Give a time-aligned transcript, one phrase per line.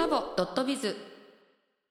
[0.00, 0.96] タボドットビズ。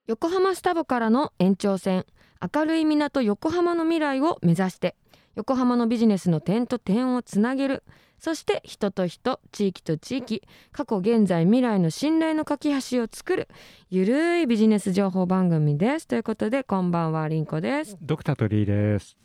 [0.07, 2.07] 横浜スタバからの延長線。
[2.41, 4.95] 明るい港横浜の未来を目指して
[5.35, 7.83] 横浜のビジネスの点と点をつなげる。
[8.17, 10.41] そして人と人地域と地域
[10.71, 13.47] 過去現在未来の信頼の架け橋を作る
[13.91, 16.07] ゆるいビジネス情報番組です。
[16.07, 17.95] ということでこんばんはりんこです。
[18.01, 19.15] ドクタートリーです。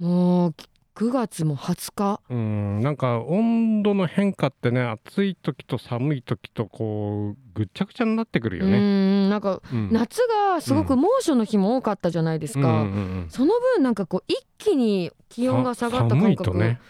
[0.00, 0.54] もう
[0.94, 2.20] 9月も20日？
[2.30, 8.78] うん、なんか温度の変化ってね、暑い時と寒い時とこうぐっちゃぐちゃになってくるよね。
[8.78, 9.88] んなんかうん。
[9.92, 10.20] 夏
[10.52, 12.80] がすごく猛暑の日も多かったじゃないですか、うんうんう
[13.26, 16.80] んその分なんかこう一気に気温が下がった感覚いとね。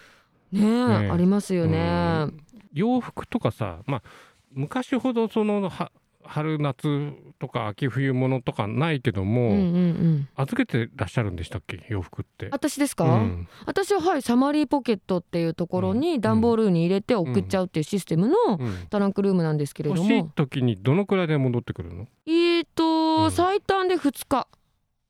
[0.51, 1.79] ねえねありますよね。
[1.79, 1.81] う
[2.27, 2.37] ん。
[2.73, 4.03] 洋服とかさ、まあ
[4.51, 5.91] 昔ほどそのは
[6.27, 10.27] 春夏とか秋冬物とかないけども、うんうんうん。
[10.35, 11.85] 預けてらっしゃるんでしたっけ？
[11.89, 12.49] 洋服って。
[12.51, 13.47] 私ですか、うん。
[13.65, 18.87] 私ははいサマリーポケットっていうところに段ボールに入れて送っちゃうっていうシステムのうん。
[18.89, 22.07] トランクルームなんですけれど欲しいも、時にどのくらいで戻ってくるの？
[22.25, 23.31] えーと、うん。
[23.31, 24.47] 最短で2日。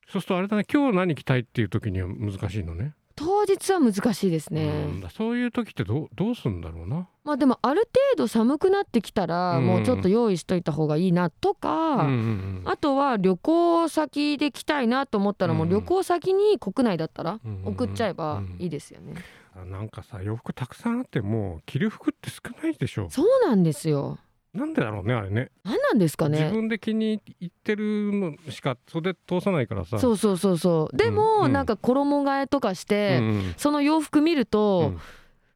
[0.08, 2.94] そうするとあれだね今日何着たいっていう時には難しいのね。
[3.16, 7.08] 当日は難しいですね、うそういう時ってどうどうすんだろうな。
[7.24, 9.66] まあでもある程度寒くなってきたらうん。
[9.66, 19.14] もうちょっと用意しといた方がいいなとか、うんうんうんあとは旅行先で来たいなと思ったらもう旅行先に国内だったらうん送っちゃえばいいですよね。
[19.56, 23.10] あなんかさ洋服たくさんあっても着る服って少ないでしょ。
[23.10, 24.18] そうなんですよ。
[24.56, 26.40] なんでだろうねあれね何なんですかね。
[26.40, 30.98] 自分で気に入ってるのしか袖通さないからさそうそうそうそう。
[30.98, 35.00] でも、うんなんか衣替えとかして、うんその洋服見ると、うん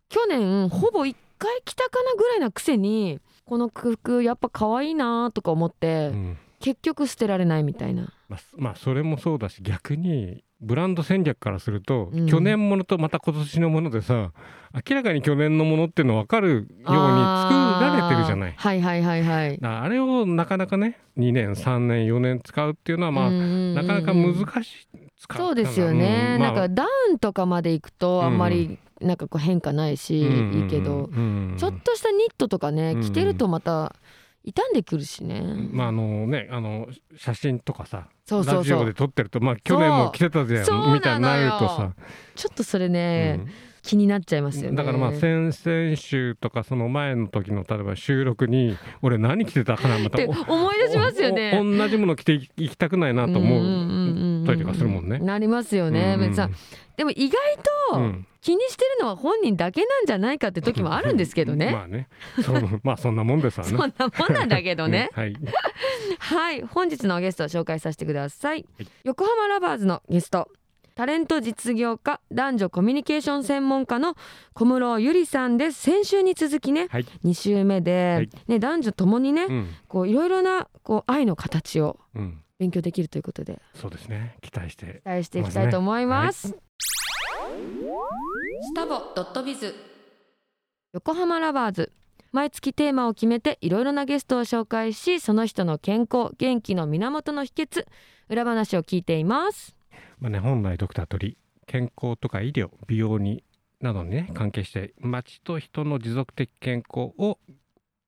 [0.10, 8.12] 去年ほぼ1回着たかなぐらいなくせにこの服やっぱ可愛いなとか思って、うん結局捨てられないみたいな。
[8.30, 12.28] まあ、まあそれもそうだし逆にブランド戦略からすると、うん。
[12.28, 14.32] 去年ものとまた今年のものでさ
[14.88, 18.54] 明らかに去年のものっていうの分かるように作られてるじゃない。
[18.56, 19.60] はいはいはいはい。
[19.62, 26.52] あれをなかなかね2年3年4年使うっていうのはまあ、ななかなか難しい使そうですよね、うんまあ。
[26.52, 33.02] なんかダウンとかまで行くとあんまりなんかこう変化ないし、いいけど、うんちょっとしたニットとかねうん。
[33.02, 33.96] 着てるとまた
[34.54, 36.88] 傷んでくるしね、まああのねあの
[37.18, 40.92] 写真とかさそうそうラジオでそう撮ってるとまあ去年も着てたじゃそうなのよ。
[40.92, 41.94] んみたいになるとさ、
[42.36, 43.52] ちょっとそれね、うん。
[43.82, 44.78] 気になっちゃいますよね。
[44.78, 51.54] だからまあ先々週とかその前の時の例えば収録に俺何着てたかなまった思い出しますよね。
[51.54, 53.60] 同じもの着ていきたくないなと思う。
[53.60, 53.64] う
[54.50, 55.20] たりとかするもんね。
[55.20, 56.24] なりますよね、うん。
[56.24, 56.50] うん別に
[56.98, 57.40] でも意外
[57.92, 58.26] とうん。
[58.42, 62.08] 気にしてるのは本人だけなんじゃないかって時もあるんですけどね、まあね。
[62.42, 65.10] そう まあそんなもんですわねそんなもんなんだけどね。
[65.14, 65.36] はい。
[66.20, 66.62] はい。
[66.62, 68.88] 本日のゲストを紹介させてください、はい。
[69.04, 70.50] 横浜ラバーズのゲスト。
[70.96, 74.16] タレント実業家男女コミュニケーション専門家の
[74.54, 75.82] 小室ゆりさんです。
[75.82, 77.06] 先週に続きね、はい。
[77.24, 78.30] 2週目で、はい。
[78.48, 79.68] ね、男女ともにね、うん。
[79.88, 83.60] こういろいろなこう愛の形をうん勉強できるということで。
[83.74, 84.36] そうですね。
[84.42, 86.50] 期待して期待していきたいと思います。
[86.50, 86.54] ス
[88.76, 89.74] タボドットビズ。
[90.92, 91.92] 横浜ラバーズ。
[92.32, 97.88] 毎月テーマを決めていろいろなゲストを紹介しその人の健康元気の源の秘訣
[98.28, 99.76] 裏話を聞いています。
[100.20, 103.44] まあね本来ドクター鳥健康とか医療美容に
[103.80, 107.40] などにね関係して町と人の持続的健康を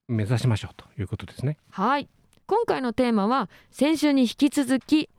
[0.07, 1.57] 目指しましょうということですね。
[1.71, 2.09] はい
[2.51, 5.09] 今回のテーマは先週に引き続き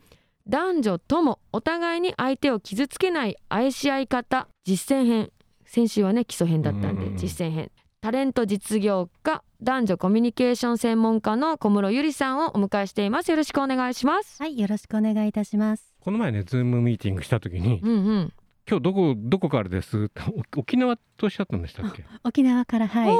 [0.46, 5.30] 男女ともお互いに相手を傷つけない愛し合い方実践編。
[5.64, 7.16] 先週はね基礎編だったんでうん。
[7.16, 7.70] 実践編。
[8.02, 13.30] タレント実業家男女コミュニケーション専門家の小室ゆりさんをお迎えしています。
[13.30, 14.36] よろしくお願いします。
[14.42, 15.94] はい、よろしくお願いいたします。
[16.00, 18.32] この前ねズームミーティングした時にうんうん
[18.72, 20.10] 今日どこどこからです？
[20.56, 23.12] 沖縄とおっしゃったんでしたっけ、沖縄からはい。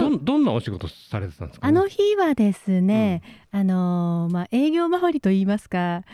[0.00, 6.04] どんどんなお仕事されてたんですか、あの日はですね、あのーまあ営業回りといいますか、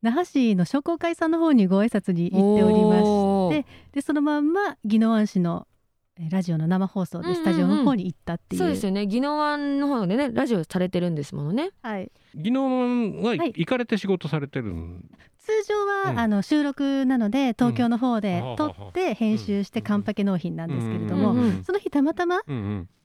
[0.00, 5.68] 那覇市の商工会さんの方にご挨拶に行っておりまして、でそのまんま宜野湾市の
[6.18, 7.34] えーラジオの生放送うんうんうん。
[7.34, 8.62] でスタジオの方に行ったっていう。
[8.62, 9.02] そうですよね。
[9.02, 11.72] 宜野湾の方でねラジオされてるんですものね。
[11.82, 12.10] はい。
[12.34, 13.38] 技能ははい。
[13.54, 15.04] 行かれて仕事されてるん、
[15.35, 15.35] 通
[15.66, 22.40] 常は、うんあの収録なので東京の方でうん撮って編集してカンパケ納品なんですけれども、うんうんその日たまたま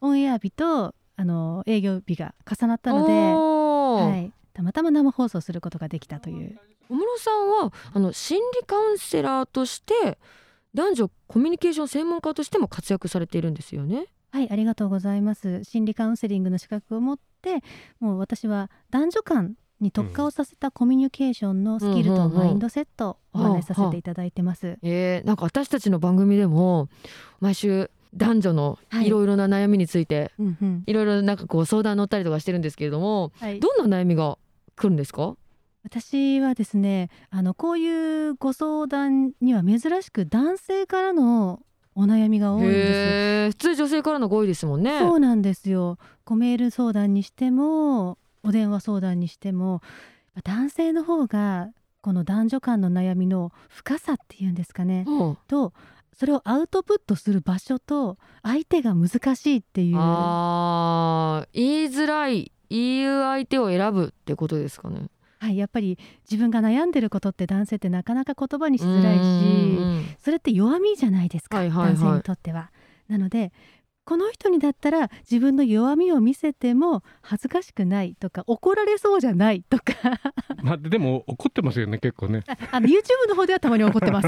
[0.01, 3.11] オンエア日とあの営業日が重なったので。
[3.11, 6.57] はい、たまたま生放送することができたという。
[6.87, 10.17] 小室さんはあの心理カウンセラーとして
[10.73, 14.05] 男女コミュニケーション専門家としても活躍されているんですよね？
[14.31, 15.63] はい、ありがとうございます。
[15.65, 17.61] 心理カウンセリングの資格を持って、
[17.99, 24.77] もう私は男女間に特化をさせたコミュニケーションのスキルとマインドセットをお話しさせていただいてます。
[24.83, 26.87] えー、なんか私たちの番組でも
[27.39, 29.07] 毎週男女のはい。
[29.07, 30.83] いろいろな悩みについて、うんうん。
[30.85, 34.37] いろいろなんかこう相談乗ったりとかしてるんですけれどもはい、どんな悩みが
[34.75, 35.35] 来るんですか？
[35.83, 41.61] 私はですねあのこういうご相談には珍しく男性からの
[41.95, 43.57] お悩みが多いんです。
[43.57, 44.99] 普通女性からのご意ですもんね。
[44.99, 45.97] そうなんですよ。
[46.23, 49.81] こうメール相談にしてもお電話相談にしても
[50.43, 51.69] 男性の方が
[52.01, 55.37] この男女間の悩みの深さっていうんですかねうん。
[55.47, 55.73] と
[56.13, 59.97] それをアウトプットする場所と相手が難しいっていう。
[59.97, 65.09] あー言いづらい言う相手を選ぶってことですかね。
[65.39, 65.97] はい、やっぱり
[66.29, 71.93] 自分が悩んでることって男性ってなかなか言葉にしづらいしそれって弱みじゃないですか、はいはいはい。
[71.95, 72.71] 男性にとっては。
[73.07, 73.51] なので
[74.11, 79.93] この人にだったら自分の弱みを見せても恥ずかしくないとか怒られそうじゃないとか。
[80.61, 82.43] まあでも怒ってますよね結構ね。
[82.73, 84.27] あの YouTube の方ではたまに怒ってます。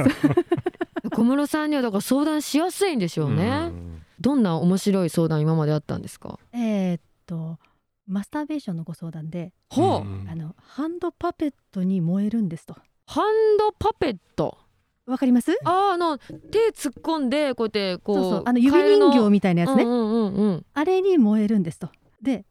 [1.11, 4.01] 小室さんにはだから相談しやすいんでしょうね、うん。
[4.21, 6.39] どんな面白い相談今まであったんですか？
[6.53, 7.59] えーっと
[8.07, 10.29] マスターベーションのご相談で、ほう、うん。
[10.29, 12.77] あのハンドパペットに燃えるんですと。
[13.05, 14.57] ハンドパペット
[15.05, 15.51] わかります？
[15.65, 16.25] あーあの手
[16.73, 20.65] 突っ込んでこうやってこうそうそうあの指人形みたいなやつね、うんうんうんうん。
[20.73, 21.89] あれに燃えるんですと。
[22.21, 22.45] で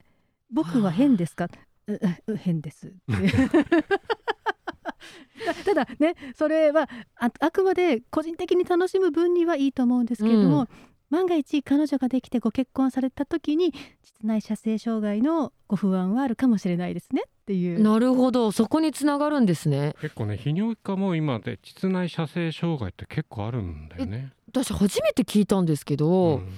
[0.52, 1.49] 僕は変ですか？
[1.88, 2.93] うう変です
[5.64, 10.69] ただねそれはああくまで個人的に楽しむ分にはいいと思うんですけれども、うん
[11.12, 13.73] 万が一彼女ができてご結婚された時に
[14.03, 17.81] 膣内射精障害のご不安はあるかもしれないですねっていう。
[17.81, 24.32] なるほどそこにつながるんですね結構ね泌尿器科も今で膣内射精障害って結構あるんだよね。
[24.49, 26.49] 私初めて聞いたんですけど、うん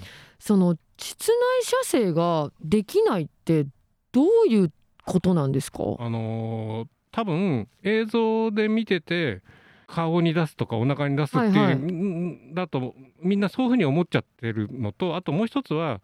[0.40, 3.66] その膣内射精ができないって
[4.12, 4.72] どういう
[5.06, 5.78] ことなんですか？
[5.98, 9.40] あのー多分映像で見てて
[9.86, 11.74] 顔に出すとかお腹に出すっていう、はいはい。
[11.74, 16.00] うんだとみんなそういうふうに思っちゃってるのとあともう一つは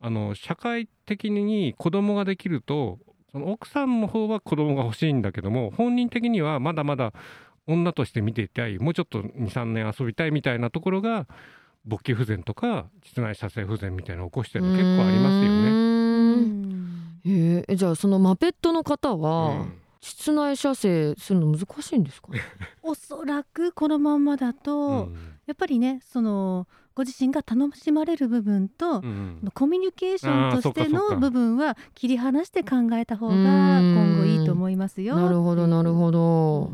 [0.00, 2.98] あの社会的に子供ができると
[3.32, 7.12] その奥さんの方は子供が欲しいんだけども本人的にはまだまだ
[7.66, 11.26] 女として見ていたいもうちょっと23年遊びたいみたいなところが
[11.84, 15.62] 勃起不全とか膣内射精不全みたいなのを起こしてるの結構ありますよう
[16.46, 17.64] ね。
[17.68, 22.28] えじゃあそのマペットの方うはん膣内射精するの難しいんですか？
[22.82, 25.16] おそらくこのまんまだと、うん。
[25.46, 33.94] やっぱりねそのご自身が楽しまれる部分と、うんコミュニケーションとしての部分は切り離して考えた方がうん。
[33.94, 35.16] 今後いいと思いますよ。
[35.16, 36.72] なるほどなるほうど。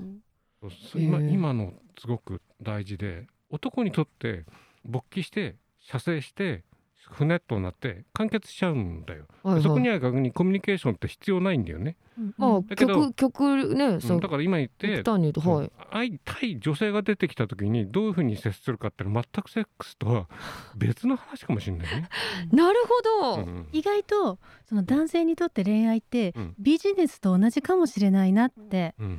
[0.62, 4.44] うそう今今のすごく大事で男にとって
[4.84, 6.64] 勃起して射精して
[7.10, 9.62] 不ネットになって完結しちゃうんだよ、はいはい。
[9.62, 12.34] そこには逆にコミュニケーションって必要ないんだよね、うん。
[12.36, 13.92] まあだ曲曲ねう。
[13.96, 15.72] んそうだから今言って極端に言うとはい。
[15.90, 20.28] 愛対女性が出てきた時にどういうふうに接するかっていうのは全くセックスとは
[20.76, 22.08] 別の話かもしれないね、
[22.52, 22.76] なる
[23.22, 24.38] ほど、うん意外と
[24.68, 26.54] その男性にとって恋愛ってうん。
[26.58, 29.10] ビジネスと同じかもしれないなって、うんう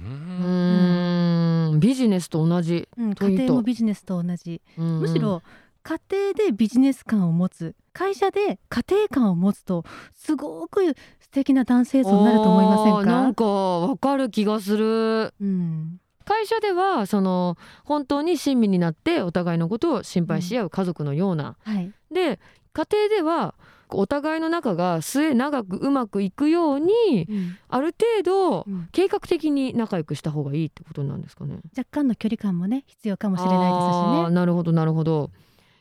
[1.71, 1.79] ーん。
[1.79, 4.61] ビジネスと同じ、うん、家庭もビジネスと同じ。
[4.77, 4.99] うん。
[4.99, 5.41] むしろ
[5.87, 7.73] 家庭でビジネス感を持つ。
[7.93, 10.85] 会社で家庭感を持つとすごく
[11.19, 13.03] 素敵な男性像になると思いませんか？
[13.05, 15.33] なんかわかる気がする。
[15.39, 16.01] うん。
[16.25, 21.93] 会社ではその本当に親身になってお互いのことを心配し合う家族のような、はい。
[22.11, 22.41] で
[22.73, 23.55] 家庭では
[23.89, 27.57] お互いの仲が末永くうまくいくようにうん。
[27.69, 28.89] ある程度うん。
[28.91, 31.61] 計画的に仲良くした方がいいってことなんですかね？
[31.77, 34.35] 若干の距離感もね必要かもしれないですしね。
[34.35, 35.31] なるほどなるほど。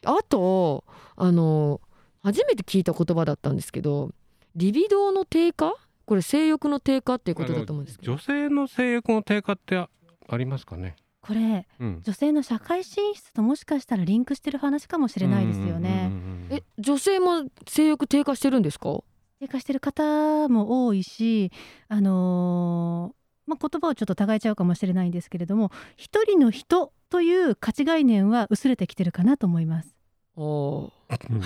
[0.07, 0.85] あと
[1.17, 1.81] あの
[2.23, 4.11] 初めて聞いた言葉だったんですけど
[4.55, 5.75] リビドーの低下？
[6.07, 8.13] これ性欲の低下っていうことだと思うんですけど。
[8.13, 9.89] 女性の性欲の低下ってあ
[10.29, 16.11] ありますかね、これうん、女性の社会進出ともしかしたらリンクしてる話かもしれないですよね。
[16.51, 19.01] え女性も性欲低下してるんですか？
[19.41, 21.53] 低下してる方も多いし、
[21.89, 29.96] あのーまあ、言葉をちょっと違えちゃうかもしれないんですけれども一人の人という価値概念は薄れてきてるかなと思います。
[30.37, 30.91] おー
[31.31, 31.41] うん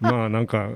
[0.00, 0.70] まあなんか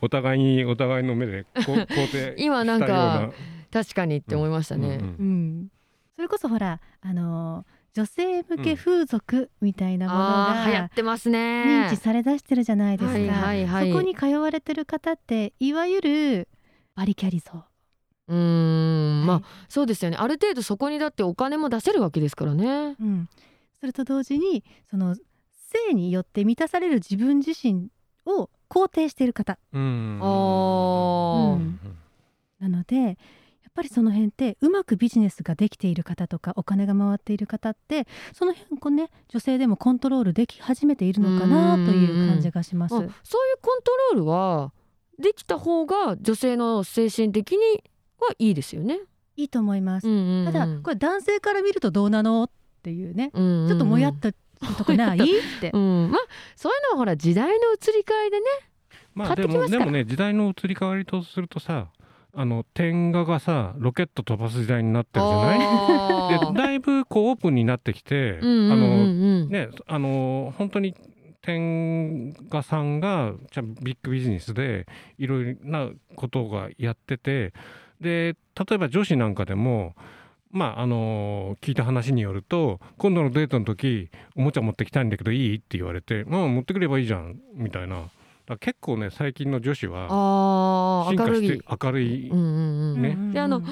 [0.00, 3.32] お互いにお互いの目で肯定今なんか
[3.72, 4.86] 確かにって思いましたね。
[4.86, 5.68] うんうんうん、
[6.16, 11.88] それこそほら、あのー女性向け風俗みたいなものああ流行ってますね。
[11.88, 13.18] 認知されだしてるじゃないですか。
[13.18, 13.90] はいはいはい。
[13.90, 16.48] そこに通われてる方っていわゆる
[16.94, 17.64] バリキャリ像。
[18.28, 22.94] うーんまあそうですよねある程度そこにだってお金も出せるわけですからね。
[23.00, 23.28] うん、
[23.80, 25.16] それと同時にその
[25.88, 27.88] 性によって満たされる自分自身
[28.26, 29.58] を肯定している方。
[29.72, 30.18] うん。
[32.58, 33.16] なのでやっ
[33.74, 42.94] ぱりその辺ってうまくビジネスができている方とかお金が回っている方ってその辺こうね女性でもコントロールでき始めているのかなという感じがします。
[42.94, 43.12] あそういう
[43.62, 44.72] コントロールは
[45.18, 47.84] できた方が女性の精神的に
[48.18, 49.00] はいいですよね。
[49.36, 50.08] いいと思います。
[50.08, 50.52] うんうんうん。
[50.52, 52.50] ただこれ男性から見るとどうなのっ
[52.82, 53.68] ていうね、うんうんうん。
[53.68, 54.32] ちょっともやっと
[54.78, 55.22] とかないっ
[55.60, 55.78] てう。
[55.78, 56.20] ん、まあ
[56.56, 58.46] そういうのはほら時代の移り変えでね。
[59.14, 61.88] まあでもでもね時代の移り変わりとするとさ
[62.32, 65.56] あの天下がさロケット飛ばす時代になってるじゃな
[66.36, 66.38] い？
[66.52, 70.94] でだいぶこうオープンになってきて、うんうんうんあのうんねあの本当に
[71.42, 74.86] 天下さんがじゃあビッグビジネスで
[75.18, 77.52] いろいろなことがやってて
[78.00, 78.36] で
[78.68, 79.94] 例えば女子なんかでも
[80.50, 85.56] まああの聞いた話によると今度のデートの時おもちゃ持ってきたいんだけどいい？
[85.56, 88.08] って言われて「うん持ってくればいいじゃん」みたいな。
[88.58, 91.62] 結構ね最近の女子は進化して明るい。
[91.84, 92.46] 明るい、うんうん
[92.94, 93.32] うんね。
[93.32, 93.62] であの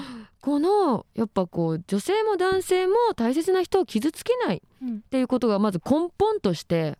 [0.40, 5.00] このやっぱこう女性も男性も大切な人を傷つけないっうん。
[5.00, 6.96] ていうことがまず根本として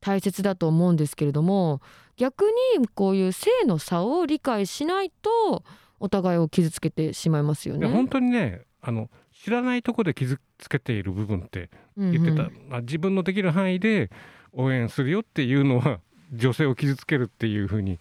[0.00, 1.80] 大切だと思うんですけれども
[2.16, 2.44] 逆
[2.78, 5.64] にこういう性の差を理解しないと
[5.98, 7.88] お互いを傷つけてしまいますよね。
[7.88, 12.38] で本当にねあの知らないとこで傷つけている部分って言ってた、うん。
[12.38, 14.10] うんまあ、自分のできる範囲で
[14.52, 15.98] 応援するよっていうのは
[16.32, 17.98] 女性を傷つけるっていうふうに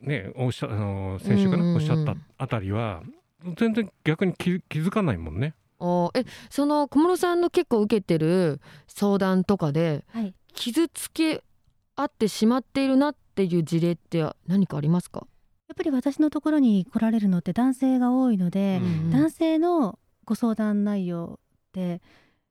[0.00, 1.76] ねおっしゃあの先週かな、うんうんうん。
[1.76, 3.02] おっしゃったあたりは
[3.56, 5.54] 全然逆に気気づかないもんね。
[5.80, 11.42] あーえその小室さんの結構受けてる相談とかではい、傷つけ
[11.94, 15.26] 合ってしまっているなっていう事例って何かありますか、
[15.68, 19.10] やっぱり私のところに来られるのって男性が多いので、うん。
[19.10, 19.98] 男性の
[20.28, 22.02] ご相談内容って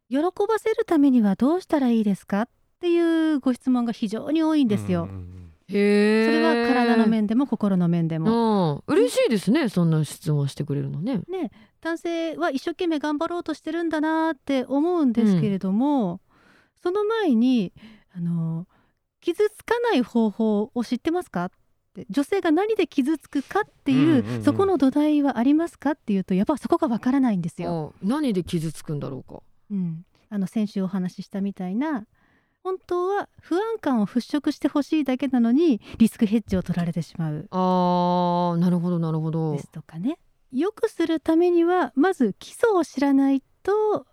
[0.09, 5.03] 喜ばせるためにはどうしたらいいですかっていうご質問が非常に多いんですよ。
[5.03, 8.83] うんうんへそれは体の面でも心の面でも。
[8.87, 11.21] うん、嬉しいですねそんな質問してくれるのね。
[11.27, 16.21] ね、男性は一生懸命頑張ろうとしてるんだなって思うんですけれども、
[16.81, 17.73] その前に
[18.15, 18.65] あの
[19.19, 21.45] 傷つかない方法を知ってますか？
[21.45, 21.55] って
[22.09, 24.43] 女性が何で傷つくかっていう,、うんうんうん。
[24.43, 27.93] そこの土台はありますかっていうとやっぱそこがわからないんですよ。
[27.95, 29.41] あ何で傷つくんだろうか。
[29.71, 32.05] うん、あの先週お話ししたみたいな
[32.63, 37.47] 本当は不安感を払拭してほしいだけなのにリスクヘッジを取られてしまう。
[37.51, 39.53] あーなるほどなるほど。
[39.53, 39.59] で。
[39.59, 40.17] すとかね。
[40.51, 44.05] よくするためにはまず基礎を知らないと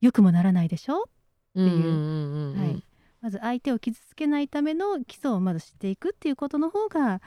[0.00, 1.08] よくもならないでしょ？
[1.54, 1.62] う。
[1.62, 2.82] んっていうはい
[3.26, 7.20] まず相手を傷つけないための基礎をまず知っていくっていうことの方が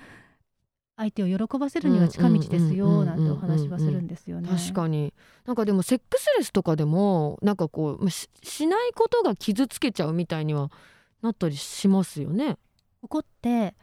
[0.95, 4.47] 相手を喜ばせるには近道ですよなんてお話はするんですよね。
[4.47, 5.13] 確かに
[5.45, 10.71] なんかでもセックスレスとかでもなんかこうまししないことが傷つけちゃうみたいには
[11.21, 12.55] なったりしますよね。
[13.01, 13.75] ここって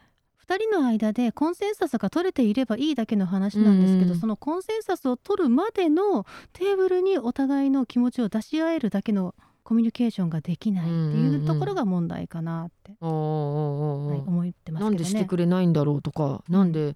[0.43, 9.35] 2人の間でコンセンサスが取れていればいいだけの話なんですけど、うんうんそのコンセンサスを取るまでのテーブルにお互いの気持ちを出し合えるだけの
[9.67, 15.03] コミュニケーションができないっていうところが問題かなって、思ってますなんけどね。
[15.03, 16.95] でしてくれないんだろうとかなんで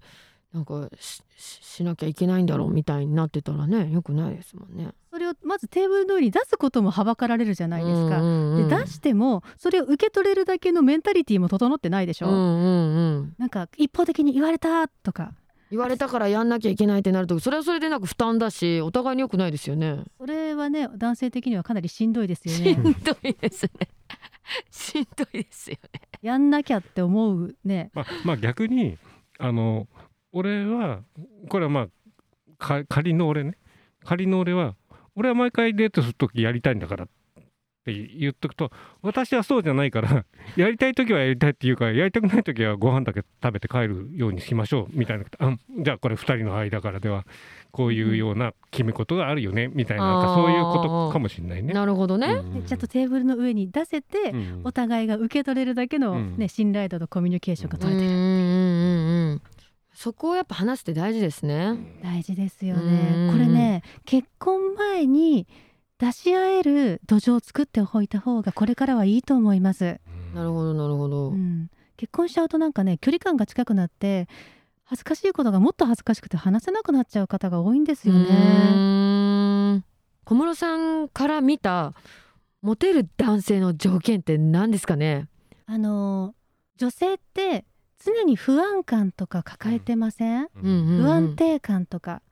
[0.54, 4.88] なんかしししなきゃいけないんだろうみたいになってたらねよくないですもんね。
[5.10, 8.22] それをまずテーブルの上に出すこともはばかられるじゃないですか。
[8.22, 12.30] うんうんうんで出してもそれを受け取れるだけのメンタリティーも整ってないでしょ。
[12.30, 15.34] うんうんうんなんか一方的に言われたとか
[15.72, 20.04] 言われたからやんなきゃいけないってなるとそれはそれでなんか負担だしお互いに良くないですよね。
[20.18, 22.74] それはね男性的にはかなりしんどいですよしね。
[22.74, 22.90] んど
[23.22, 23.88] いですね。
[24.70, 26.00] しんどいですよね。
[26.20, 27.90] やんなきゃって思うね。
[27.94, 28.98] まあ、まあ逆に
[29.38, 29.88] あの
[30.32, 31.04] 俺は
[31.48, 31.88] これはまあ
[32.58, 33.56] か仮の俺ね
[34.04, 34.76] 仮の俺は
[35.16, 37.08] 俺は毎回デートする時やりたいんだからっ
[37.84, 38.70] て言っとくと
[39.02, 40.24] 私はそうじゃないから
[40.56, 47.26] やりたい時はやりたいっていうからやりたくない時はご飯だけ食べて帰るようにしましょうみたいなあじゃあこれ2人の間からでは
[47.72, 51.72] こういうような決め事があるよねみたいななんかそういうことかもしれないね。
[51.72, 52.26] なるほどね。
[52.28, 59.42] うんでちゃんとテーブルの上に出せて、うんお互いが受け取れるだけの、うんね信頼度とコミュニケーションが取れてる、うんうん。
[59.94, 61.76] そこをやっぱ話すって大事ですね。
[62.02, 63.32] 大事ですようんね。
[63.32, 65.46] これね結婚前に
[66.02, 70.00] 出し合える土壌を作っておいた方がこれからはいいと思います。
[70.34, 71.28] なるほどなるほど。
[71.28, 74.26] うん、結婚しちゃうとなんかね距離感が近くなって
[74.82, 79.84] 恥ずかしいことがもっと恥ずかしくて話せなくなっちゃう方が多いんですようね。
[80.24, 81.94] 小室さんから見た
[82.62, 85.28] モテる男性の条件って何ですかね？
[85.66, 86.34] あの
[86.78, 87.64] 女性って
[88.04, 92.22] 常に不安感とか抱えてません、うんうんうん不安定感とか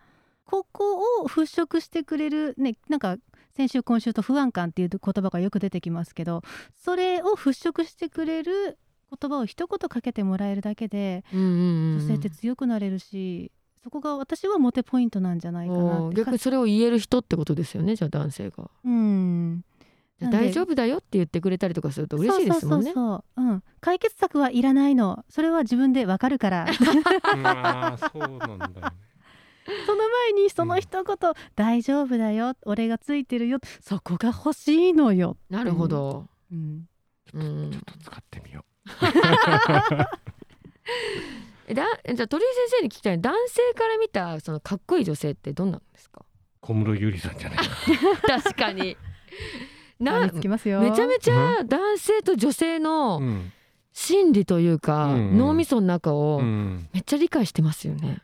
[0.45, 3.17] ここを払拭してくれるねなんか
[3.57, 6.43] 先週今週と不安感っていう言葉がよく出てきますけど
[6.77, 8.79] それを払拭してくれる
[9.21, 13.51] 言葉を一言かけてもらえるだけでうんうんうん女性って強くなれるし
[13.83, 18.71] そこが私はモテポイントなんじゃないかな逆にそれを言える人ってことですよねじゃあ男性が。
[18.85, 19.65] うん。
[20.29, 22.93] 大丈夫だよって言ってくれたりとかすると嬉しいですもんね。
[22.93, 25.25] そうそうそうそう、うん、解決策はいらないの。
[25.31, 26.67] それは自分でわかるから。
[26.77, 29.10] そうなんだよね
[29.87, 31.17] その前にその一言、
[31.57, 36.87] 大丈夫だよ俺がついてるよそこが欲しいのよ、なるほど、うん、
[37.35, 37.71] うん。
[37.71, 38.65] ちょっと使ってみよ
[41.69, 41.85] えだ
[42.15, 43.17] じゃあ鳥居先生に聞きたい。
[43.17, 46.21] の男性から見たそのかっこいい女性ってどんなんですか？
[46.23, 46.25] う
[46.61, 47.59] 小室ゆりさんじゃない
[48.27, 48.97] 確かに。
[50.01, 50.81] あな見つけますよ。
[50.81, 53.53] めちゃめちゃ男性と女性のうん。
[53.93, 55.37] 心理というか、うん。
[55.39, 56.89] 脳みその中をうん。
[56.93, 58.23] めっちゃ理解してますよね。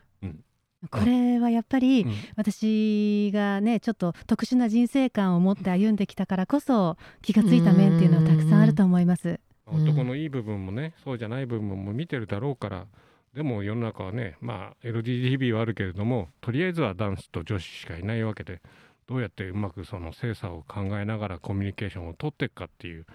[0.91, 2.13] これはやっぱり、うん。
[2.35, 9.39] 私がねちょっと特殊な人生観を持って歩んできたからこそ気がついた面っていうのはたくさんあると思います。
[9.71, 9.83] うん。
[9.83, 12.85] 男のいい部分もねそうじゃない部分も見てるだろうから
[13.33, 18.61] でも世の中はねまあ LGBT はあるけれどもとりあえずは男子と女子しかいないわけで
[19.07, 23.05] どうやってうまくその精査を考えながらコミュニケーションを取っていくかっていう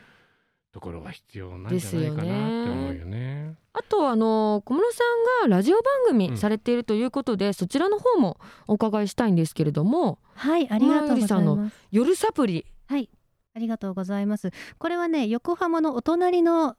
[0.72, 2.24] ところは必要なんじゃないかなっ
[2.64, 3.54] て思うよね。
[3.74, 5.04] あとあの小室さ
[5.44, 11.76] んがラジオ番うん組されているということで、そちらの方もお伺いしたいんですけれどもはい、ありがとうございます。
[11.90, 13.10] 夜サプリはい、
[13.54, 14.50] ありがとうございます。
[14.78, 16.76] これはね、横浜のお隣の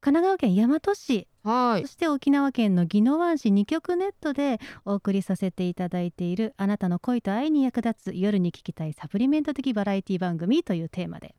[0.00, 11.34] 神奈川県大和市、はいそして沖縄県の宜野湾市二極ネットでお送りさせていただいているあなたの恋と愛に役立つ夜に聞きたいサプリメント的バラエティ番組というテーマで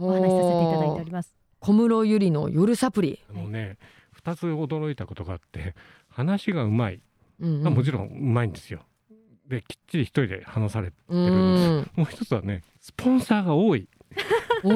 [0.00, 1.34] お話しさせていただいております。
[1.60, 3.76] 小室ゆりの夜サプリ、あのね
[4.24, 5.74] 2つ驚いたことがあって
[6.08, 7.00] 話がうまい、
[7.40, 8.80] うんうんまあもちろんうまいんですよ。
[9.46, 11.96] できっちり一人で話されてうるんです。
[11.96, 13.88] んもう一つはねスポンサーが多い
[14.62, 14.74] もう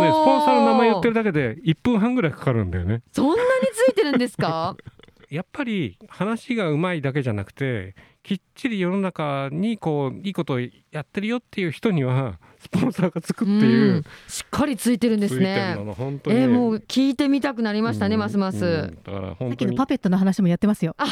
[0.00, 3.02] ねスポンサーの名前言ってるだけで1分半ぐらいかかるんだよね。
[3.12, 3.40] そんなに
[3.72, 4.76] ついてるんですか？
[5.30, 10.68] やっぱり話がうまいだけじゃなくてきっちり世の中にこういいことをや
[11.00, 14.04] ってるよっていう人には スポンサーがつくっていう、うん。
[14.28, 15.76] しっかりついてるんですね。
[15.78, 18.20] えーもう聞いてみたくなりましたね、うん。
[18.20, 18.98] ますます、うん。
[19.02, 19.56] だからさっ本当に。
[19.56, 20.94] きのパペットの話もやってますよ。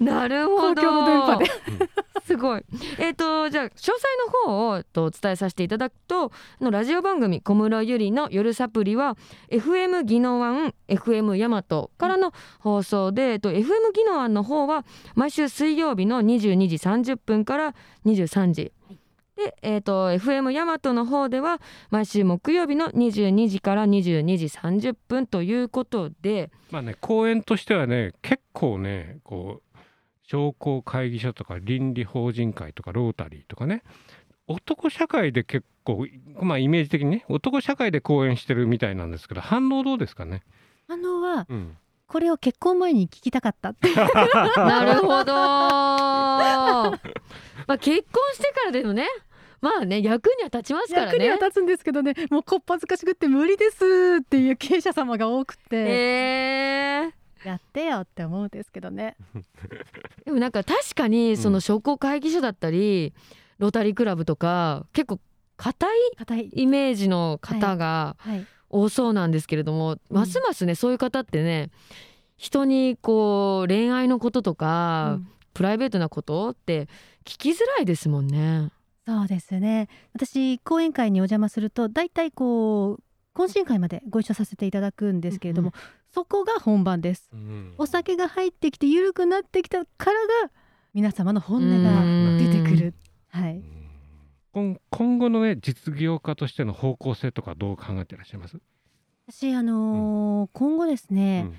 [0.00, 0.80] なるほど。
[0.80, 1.46] 公共の電波で。
[2.26, 2.64] すごい。
[2.98, 3.92] えっ、とじゃあ詳細
[4.46, 9.16] の方をえっとお伝えさせていただくとのラジオ番組小室ゆりの夜サプリは
[9.50, 17.74] FM 宜野湾 FM 大和からの放送で、えっと FM 宜野湾の方は毎週水曜日の22時30分から
[18.06, 18.72] 23時。
[19.36, 29.71] で、えー、と FM 大和の方では毎週木曜日の22時から22時30分ということで、まあね公演としてはね結構ねこう
[30.32, 33.82] 商工会議所とか倫理法人会とかロータリーとかね
[34.46, 36.06] 男社会で結構
[36.40, 40.42] まあイメージ的にね男社会で公演してるみたいなんですけど反応どうですかね、
[40.88, 43.92] あのはうん、これを結婚前に聞きたかったって。
[44.56, 45.34] なるほど。
[45.36, 46.94] ま
[47.66, 49.06] あ結婚してからでもね、
[49.60, 51.40] まあね役には立ちますから役にはね。
[51.46, 59.16] 立つんですけどねもうこっぱずかしくって無理ですっていう経営者様が多くて、えーやってよって思うんですけどね。
[60.24, 63.12] でもなんか確かにその商工会議所だったり、
[63.58, 65.20] ロータリークラブとか結構
[65.56, 65.86] 硬
[66.36, 68.46] いイメージの方がはい。
[68.74, 70.00] 多そうなんですけれども、うん。
[70.10, 71.70] ますますねそういう方ってね
[72.38, 75.28] 人にこう恋愛のこととか、うん。
[75.54, 76.84] プライベートなことって
[77.26, 78.70] 聞きづらいですもんね。
[79.06, 79.88] そうですね。
[80.14, 82.98] 私講演会にお邪魔すると大体こ
[83.34, 85.72] う懇親会までご一緒させていただくんですけれども、うん
[86.12, 87.30] そこが本番です。
[87.32, 90.12] うんお酒が入ってきて緩くなってきたから
[90.44, 90.52] が
[90.92, 92.94] 皆様の本音が出てくる。
[93.28, 93.62] はい。
[94.52, 98.60] 今今後のね実業家としての方向性とかどう考えていらっしゃいます、
[99.26, 101.56] 私あのー今後ですね、うん。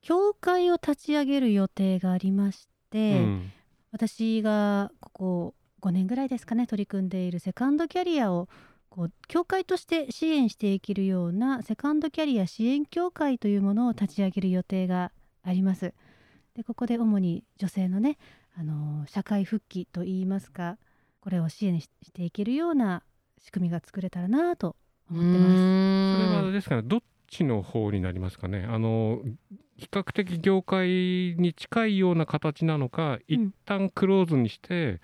[0.00, 3.52] 教会を立ち上げる予定がありまして、うん。
[3.92, 8.48] 私がここ5年ぐらいですかね取り組んでいるセカンドキャリアを
[8.94, 15.94] こう教会として支援していけるようなセカンドキャリア支援協会というものを立ち上げる予定があります。
[16.54, 18.18] でここで主に女性のね、
[18.54, 20.76] あのー社会復帰といいますか
[21.22, 23.02] これを支援ししていけるような
[23.38, 24.76] 仕組みが作れたらなと
[25.10, 26.26] 思ってます。
[26.28, 29.22] それはですかねどっちの方になりますかねあの
[29.78, 35.00] 比較的業界に近いような形なのか、一旦クローズにして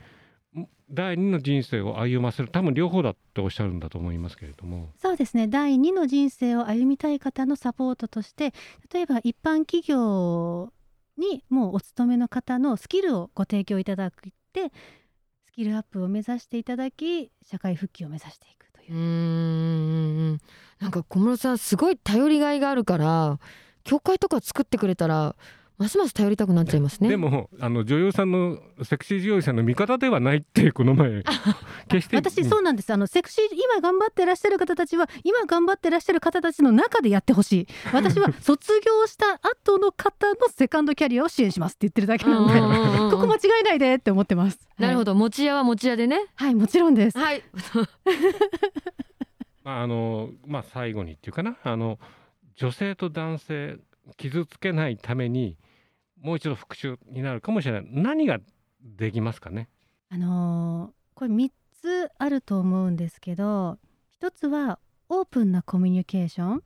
[0.91, 5.47] 第二の人生を歩ませる多分両方だっておっしゃるんだと思いますけれども、そうですね。
[5.47, 8.55] 第2の人生を歩みたい方のサポートとして
[8.93, 10.73] 例えば一般企業
[11.19, 14.73] にもうお勤めの方のスキルをご提供いただくって
[15.47, 18.95] スキルアップを目指していただき社会復帰を目指していくという。
[18.95, 18.99] う、ー
[20.35, 20.39] ん。
[20.79, 23.39] なんか小室さんすごい頼りがいがあるから
[23.85, 25.37] 教会とか作ってくれたら
[25.79, 27.09] ますます頼りたくなっちゃいますね。
[27.09, 31.23] でもあの女優さんのセクシー女優さんの味方ではないってこの前。
[31.88, 32.93] 決して私そうなんです。
[32.93, 37.67] あのセクシー今頑張ってらっしゃる方たちは今頑張ってらっしゃる方たちの中でやってほしい。
[37.93, 42.55] 私は 卒業した後の方のセカンドキャリアを支援しますって言ってるだけなんで。
[43.11, 44.69] ここ間違えないでって思ってます。
[44.79, 45.09] なるほど。
[45.09, 46.27] ど持ち屋は持ち屋でね。
[46.35, 47.19] はいもちろんです。
[47.19, 47.43] はい。
[49.64, 51.57] まああのまあ最後にっていうかな。
[51.62, 51.99] あの
[52.57, 53.79] 女性と男性
[54.17, 55.57] 傷つけないために
[56.20, 57.87] もう一度復習になるかもしれない。
[57.90, 58.38] 何が
[58.83, 59.68] できますかね？
[60.11, 61.50] あのーこれ3
[61.83, 63.78] つあると思うんですけど
[64.11, 64.78] 一つは
[65.09, 66.62] オープンなコミュニケーション。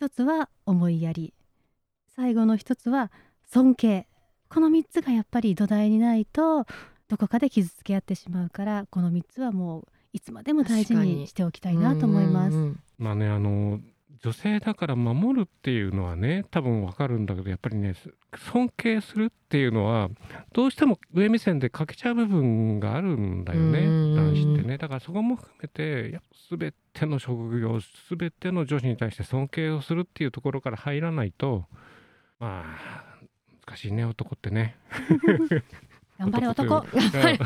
[0.00, 1.32] 一つは思いやり。
[2.16, 3.12] 最後の一つは
[3.46, 4.08] 尊敬。
[4.48, 6.66] この3つがやっぱり土台にないと
[7.08, 12.74] どこかで傷つけ合ってしまうからこの3つはもういつまでも大事ににしておきたいなと思います。
[12.98, 13.80] まあねあの
[14.22, 17.94] 女性だから守るっていうのはね多分わかるんだけどやっぱりね
[18.52, 20.10] 尊敬するっていうのは
[20.52, 24.14] どうしても上目線で欠けちゃう部分があるんだよねうん。
[24.14, 24.78] 男子ってね。
[24.78, 31.64] だからそこも含めて全ての職業全ての女子に対して尊敬をするっていうところから入らないと
[32.38, 33.02] まあ
[33.66, 34.76] 難しいね男ってね
[36.22, 37.38] 頑張れ男という。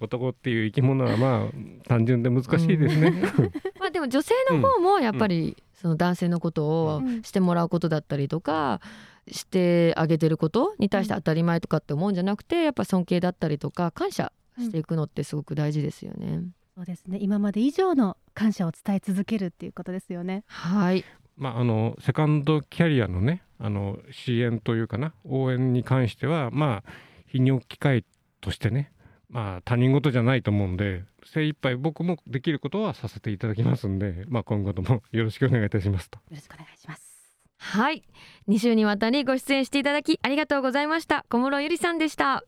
[0.00, 0.28] 男。
[0.30, 3.22] っていう生き物はまあ単純で難しいですね。
[3.80, 8.80] まあでも女性の方もやっぱりその男性のことをうんしてもらうことだったりとか
[9.26, 16.42] してあげてることに対して当たり前とかって思うんじゃなくてやっぱ尊敬だったりとか感謝していくのってすごく大事ですよね。
[16.76, 17.18] そうですね。
[17.20, 20.44] 今まで以上の感謝を伝え続けるっていうことですよね。
[20.46, 21.04] はい。
[21.36, 26.90] まあ、あのセカンドキャリアのねあの支援というかな応援に関してはまあ
[27.32, 28.04] 泌尿機会
[28.40, 28.92] としてね
[29.30, 36.18] まあ他人事じゃないと思うんで精一杯僕もできることはさせていただきますんで、まあ、今後とも よろしくお願いいたしますと。
[36.18, 37.36] よろしくお願いします。
[37.58, 38.02] はい。
[38.48, 41.26] 2週にわたりご出演していただきありがとうございました。
[41.28, 42.44] 小室ゆりさんでした。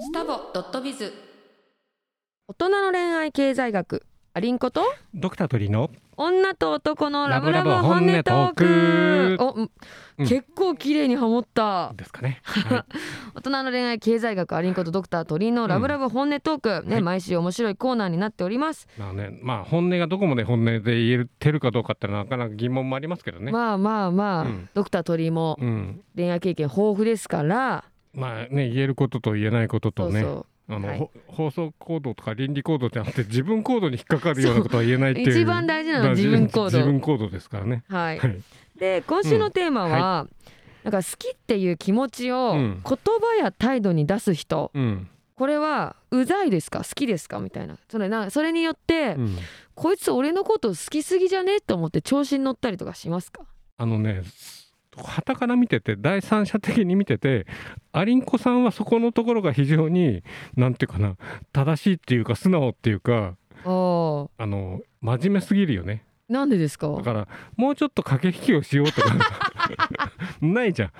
[0.00, 1.12] スタボドットビズ。
[2.48, 4.06] 大人の恋愛経済学
[4.36, 4.82] アリンコと？
[5.14, 9.36] ドクター鳥の女と男のラブラブ本音トーク。
[9.38, 9.70] 本お、うん。
[10.18, 10.28] うん。
[10.28, 11.94] 結構綺麗にハモった。
[11.96, 12.42] ですかね。
[12.44, 12.84] は
[13.34, 17.02] 大人の恋愛経済学アリンコとドクター鳥のラブラブ本音トーク、ね、はい。
[17.02, 23.52] 毎週面白いコーナーになっております、い、まあねまあ本音がどこまで本音で言えてるかどうかってなかなか疑問もありますけどね。
[23.52, 24.68] まあまあまあ、うん。
[24.74, 30.20] ドクター鳥もうん、恋愛経験豊富ですから、まあね言えることと言えないこととね。
[30.20, 30.98] そうそうあの、はい。
[30.98, 36.64] ほ放送行動とか倫理行動じゃなくて自分行動に引っかかるようなことは言えないっていう一番大事なのはまあ自分行動。
[36.66, 37.84] 自分行動ですからね。
[37.88, 38.18] はい。
[38.18, 38.42] はい。
[38.78, 40.26] で今週のテーマは、
[40.82, 42.82] なんか好きっていう気持ちをうん。
[42.84, 46.80] 言葉や態度に出す人、うん、これはうざいですか？
[46.80, 47.40] 好きですか？
[47.40, 47.78] みたいな。
[47.88, 49.38] それなそれによって、うん、
[49.74, 51.60] こいつ俺のこと好きすぎじゃね？
[51.60, 53.42] と思って調子に乗ったりとかしますか？
[53.78, 54.22] あのね
[54.96, 57.46] 旗から見てて第三者的に見てて
[57.92, 60.22] アリンコさんはそこのところが非常に
[60.56, 61.16] なんていうかな
[61.52, 66.04] 正しいっていうか素直っていうかあの真面目すぎるよね。
[66.28, 66.88] なんでですか？
[66.88, 69.14] だからもうちょっと駆け引きをしようとか。
[70.42, 70.90] ないじゃん、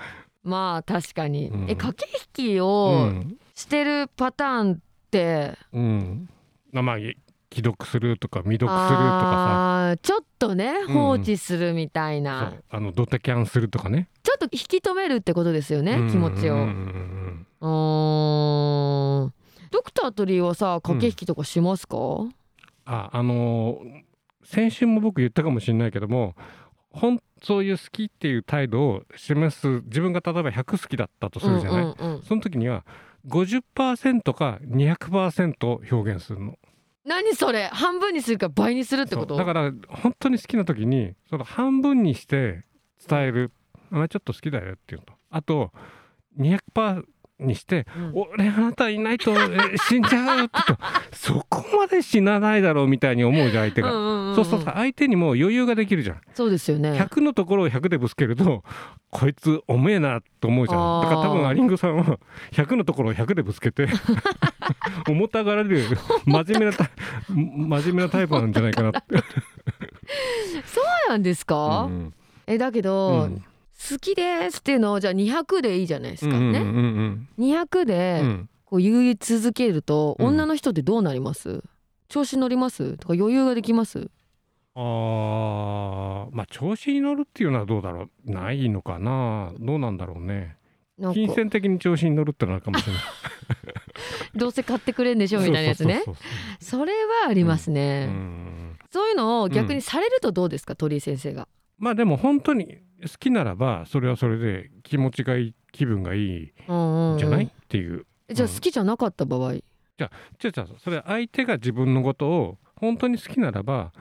[0.43, 1.69] まあ確かに、うん。
[1.69, 2.05] え駆け
[2.41, 3.37] 引きうをん。
[3.55, 4.77] してるパターンっ
[5.11, 6.29] て、うん、
[6.71, 6.97] まあ
[7.53, 12.63] 既読するとか未読するとかあーちょっとねうん放置するみたいさ、な、そう。
[12.69, 14.09] あのドタキャンするとかね。
[14.23, 16.65] ちょっと引き止めるってことですよね、うん気持ちを。
[19.71, 21.97] ドクター鳥はさ駆け引きとかしますか、
[22.85, 24.03] ああのー
[24.43, 26.33] 先週も僕言ったかもしれないけども
[26.89, 32.85] ほんそういう好きっていう態度を示す自分が例えば100好きだったとするじゃない、うんうんうんその時には
[33.27, 36.57] 50%か200%表現するの
[37.07, 37.67] 何それ？
[37.67, 39.37] 半分にするか倍にするってこと？
[39.37, 42.65] だから本当に好きな時にその半分にして
[43.07, 43.51] 伝える
[43.91, 45.13] 「あちょっと好きだよ」っていうと。
[45.29, 45.71] あと
[46.37, 47.03] 200%
[47.39, 50.51] にしてうん俺あなたいないとえ死んじゃうって
[51.15, 53.91] そこまで死なないだろうみたいに思うじゃん相手が。
[53.91, 56.21] うんうんうんうんそうするとさ相手にも余裕ができるじゃん。
[56.35, 58.63] そうですよね100のところを100でぶつけると
[59.09, 61.01] こいつおめえなと思うじゃん。
[61.01, 62.19] だから多分アリングさんは
[62.51, 63.87] 100のところを100でぶつけて
[65.09, 65.85] 重たがられる
[66.25, 66.71] 真面目な
[67.29, 68.99] 真面目なタイプなんじゃないかなって。
[70.65, 72.13] そうなんですか、うん
[72.45, 73.43] えだけど、うん
[73.89, 76.33] 好きですっていうのをじゃあ200でいいじゃないですか。
[76.37, 77.45] ね、うんうんうん。
[77.45, 78.49] 200でうん。
[78.65, 80.27] こう言い続けると、うん。
[80.27, 81.63] 女の人ってどうなります？
[82.09, 82.97] 調子乗ります？
[82.97, 84.09] とか余裕ができます？
[84.75, 88.31] あーまあ調子に乗るっていうのはどうだろう？
[88.31, 89.53] ないのかな？
[89.59, 90.57] どうなんだろうね。
[91.13, 93.01] 金銭的に調子に乗るってのはかもしれない。
[94.35, 95.39] どうせ買ってくれんでしょ？
[95.39, 96.03] みたいなやつね。
[96.59, 98.79] それはありますね、そううん。
[98.91, 101.47] そういうのを逆にされるとどうですか、鳥居先生が。
[101.77, 108.05] まあでも本当に好きならばそれはそれで気持ちがいい気分がいいじゃない、っていう。
[108.27, 109.53] えじゃあ好きじゃなかった場合。
[109.53, 113.91] じゃあじゃあそれ相手が自分のことを本当に好きならば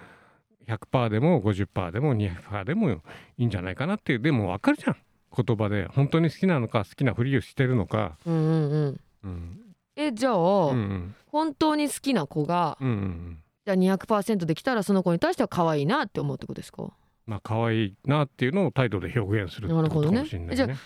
[0.67, 2.99] 100%でも50%でも200%でもい
[3.39, 4.21] いんじゃないかなっていう。
[4.21, 4.97] でも分かるじゃん。
[5.37, 5.87] 言葉で。
[5.89, 9.01] 本当に好きなのか好きなふりをしてるのか、うんうんうん。
[9.25, 9.61] うん、
[9.97, 11.15] えじゃあ、うんうん。
[11.27, 16.93] 本当に好きな子がうんうんじゃあ200%できたらその子に対しては可愛いなって思うってことですか？
[17.27, 20.57] まあ可愛いなっていうのを態度で表現するってことかもしれないね。
[20.57, 20.77] なる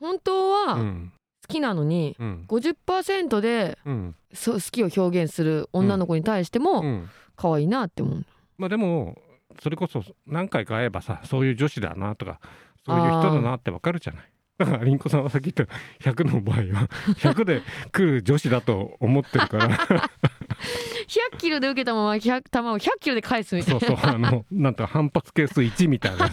[0.00, 1.12] 本当は好うん。
[1.48, 2.44] きなのにうん。
[2.48, 4.14] 50%でうん。
[4.32, 7.10] 好きを表現する女の子に対してうもん。
[7.36, 8.24] 可愛いなって思う、
[8.58, 9.16] まあでも
[9.60, 12.40] それこそ何回か会えばさそういう女子だなとか
[12.86, 14.24] そういう人だなってわかるじゃない。
[14.56, 15.68] だからりんこさんはさっき言っ
[16.00, 19.78] た100の場合は100で来る女子だと思ってるから
[21.32, 23.80] 100キロで受けたまま100球を100キロで返すみたいな。
[23.80, 26.28] そうそうあのなんと反発係数1みたいな。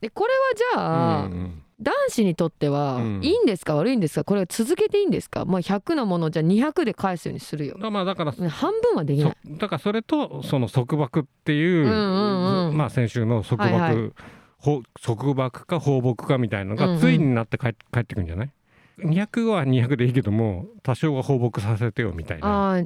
[0.00, 1.62] でこれはじゃあ、うんうん。
[1.78, 3.20] 男子にとってはうん。
[3.22, 7.76] いいんですか悪いんですかこれは続けていいんですか、まあ、100のものをじゃあ200で返すようにするよ。
[7.78, 9.36] だまあだから半分はできない。
[9.46, 14.12] そだからそれとその束縛っていう,、まあ先週の束縛、はいはい。
[14.58, 18.50] ほ束縛か放牧かみたいなのがついになって帰って帰ってくるんじゃない？
[18.98, 22.48] ?200 は200でいいけども多少は放牧させてよみたいな。
[22.48, 22.82] ああ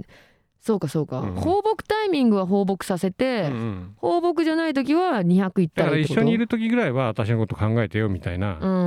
[0.60, 1.34] そうかそうか、うん。
[1.36, 3.94] 放牧タイミングは放牧させて、うんうん。
[3.96, 6.20] 放牧じゃない時は200いっただかららいいってこと？
[6.20, 8.78] 一緒にいる時ぐらいは私のこと考えてよみたいな、うんうんう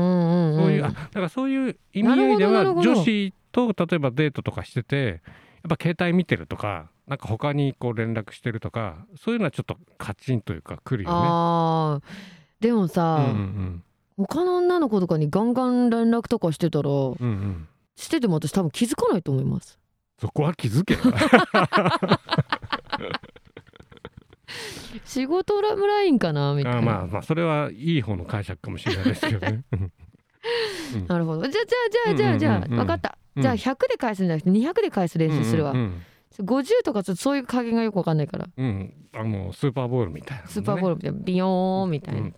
[0.54, 0.62] んうん。
[0.62, 5.22] そういうあだからそういう意味合いでは女子と例えばデートとかしてて
[5.64, 12.02] やっぱ携帯見てるとかなんか他にこう連絡してるとかそういうのはちょっとカチンというか来るよね。
[12.60, 13.84] でもさ、うんうん
[14.18, 17.28] 他の女の子とかにガンガン連絡とかしてたらうんうん。
[17.28, 19.78] うんしてても私多分気づかないと思います。
[20.20, 21.00] そこは気づけよ。
[25.06, 26.80] 仕事ラムラインかなみたいな。
[26.80, 29.64] あまあまあそれはいい方の解釈かもしれないですけどね。
[29.74, 31.08] うん。
[31.08, 31.48] なるほど。
[31.48, 36.02] じゃあじゃあじゃあじゃあじゃあ、うんうんうんうん分かった、うんじゃあ100で返すんじゃなくて200で返す練習するわ、うん
[36.42, 38.48] 50とかちょっとそういう加減がよく分かんないから。
[38.58, 38.66] うん。
[38.66, 40.50] うんあのスーパーボールみたいな、ね。
[40.50, 42.34] スーパーボールみたいなビヨーンみたいな、うん。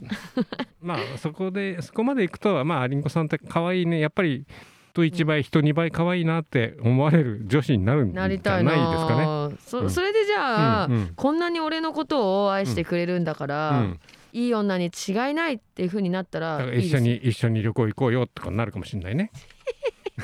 [0.81, 4.01] まあそこでそこまでいくとまありんこさんって可愛いね。
[4.01, 4.45] やっぱり
[4.93, 9.57] 人1倍人2倍可愛いなって思われる女子になるんじゃないですなりたいなかね。
[9.65, 9.89] そ,、うん。
[9.89, 11.13] それでじゃあ、うんうん。
[11.15, 13.99] こんなに俺のことを愛してくれるんだから、うん。
[14.33, 19.31] いい女に違いないっていう風になったら一緒に一緒に旅行行こうよとかなるかもしれないね。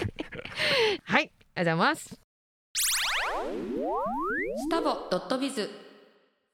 [1.06, 1.32] はい。
[1.56, 2.21] ありがとうございます
[3.22, 5.70] スタボドットビズ。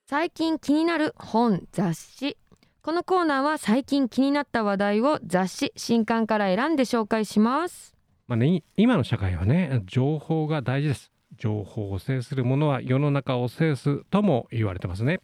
[0.09, 2.37] 最近気になる本雑誌。
[2.81, 7.95] このコーナーは最近気になった話題を雑誌新刊から選んで紹介します。
[8.27, 11.11] まあねい今の社会はね情報が大事です。
[11.37, 15.21] 情報を制するものは世の中を制すとも言われてますね。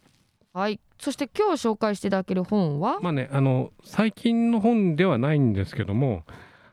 [0.54, 0.80] はい。
[0.98, 6.22] そして今日紹介していただける本は、まあねあの最近の本ではないんですけども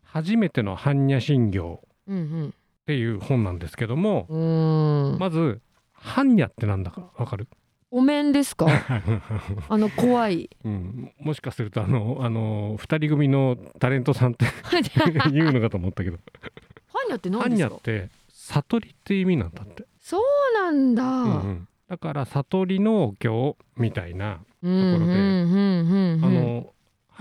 [0.03, 1.81] 初めての般若心経。
[2.07, 4.25] うんっていう本なんですけども
[5.19, 5.61] まず
[5.95, 7.47] 般若ってなんだかわかる、
[7.91, 8.65] お面ですか？
[9.69, 10.49] あの怖い。
[10.63, 14.45] うん、もしかするとあのあの二人組のタレントさんって
[15.31, 16.17] 言うのかと思ったけど。
[16.91, 17.65] 般若って何般ですか？
[17.65, 20.21] 若って悟りって意味なんだって、そう
[20.55, 21.67] なんだ、うんうん。
[21.87, 25.13] だから悟りのお経みたいな、うんところで。
[25.13, 26.25] うんうんうんうん。
[26.25, 26.73] あの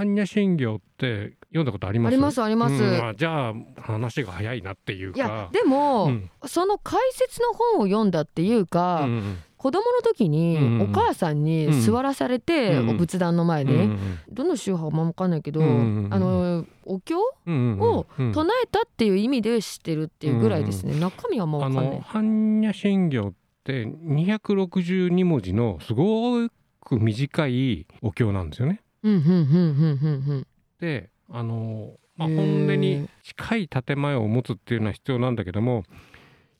[0.04, 2.12] 般若心経って読んだことあります？
[2.12, 2.74] ありますあります。
[2.74, 3.08] うん。
[3.08, 5.16] あじゃあ話が早いなっていうか。
[5.16, 6.30] いやでも、うん。
[6.46, 13.90] その解説の本を読んだっていうか、うんうん子供の時にうんお母さんに座らされて、うんお仏壇の前で、
[14.30, 21.94] どの宗派か分かんないけど、あのお経をうん唱えたっていう意味で知ってるっていうぐらいですね、中身はもうあ分かんない。
[21.96, 23.32] の般若心経っ
[23.62, 26.48] て262文字のすご
[26.80, 28.80] く短いお経なんですよね。
[29.02, 30.46] うんうんうんうんうんうん。
[30.78, 35.84] であの、まあ、本音に近い建前を持つっていうのは必要なんだけども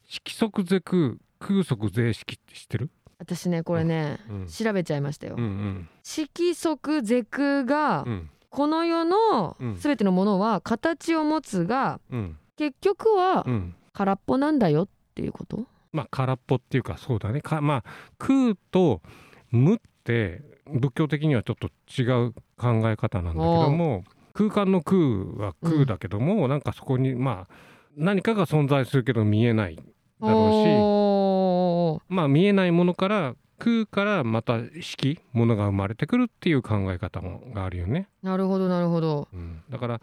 [0.06, 4.46] 色即是空空即是色って知ってる、私ねこれね、うん。
[4.46, 5.88] 調べちゃいましたよ、うんうん。
[6.02, 8.30] 色即是空が、うん。
[8.50, 9.76] この世のうん。
[9.76, 12.36] 全てのものは形を持つがうん。
[12.56, 13.74] 結局はうん。
[13.92, 15.66] 空っぽなんだよっていうこと？
[15.92, 17.40] まあ空っぽっていうかそうだね。
[17.40, 17.84] かまあ
[18.18, 19.02] 空と
[19.50, 24.98] 無って仏教的にはちょっと違う考え方なんだけども空間の空
[25.44, 27.54] は空だけども、なんかそこにまあ
[27.96, 29.82] 何かが存在するけど見えないだ
[30.32, 38.08] ろうしまあ見えないものから空からまた色ものが生まれてくるっていう考え方もがあるよね。
[38.22, 39.28] なるほどなるほど。
[39.32, 40.00] うん、だから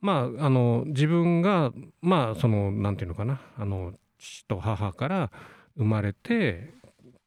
[0.00, 5.30] まああの自分がまあそのなんていうのかなあの父と母から
[5.76, 6.74] 生まれて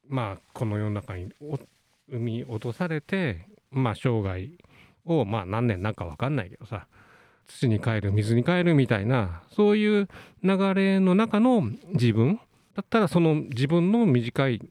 [0.09, 1.29] まあこの世の中に
[2.11, 4.49] 生み落とされてまあ生涯
[5.05, 6.87] をまあ何年なんか分かんないけどさ
[7.47, 10.07] 土に帰る水に帰るみたいなそういう
[10.43, 12.39] 流れの中の自分
[12.75, 14.61] だったらその自分の短い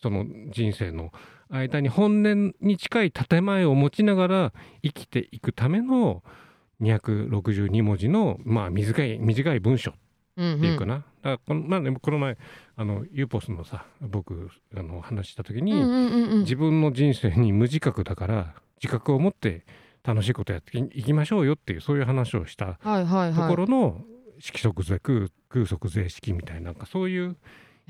[0.00, 1.12] その人生の
[1.50, 4.52] 間に本音に近い建前を持ちながら
[4.82, 6.22] 生きていくための
[6.80, 9.92] 262文字のまあ短い短い文章。
[10.56, 12.38] っていうかな、だからこの,、まあね、この前
[12.76, 16.38] あのユーポスのさ僕あの話した時に、うんうんうんうん。
[16.40, 19.64] 自分の人生に無自覚だから自覚を持って
[20.04, 23.50] 楽しいことやっていきましょうよっていうそういう話をしたはいはいとはい。
[23.50, 24.00] ころの
[24.38, 27.36] 色即是空空即是色みたいななんかそういう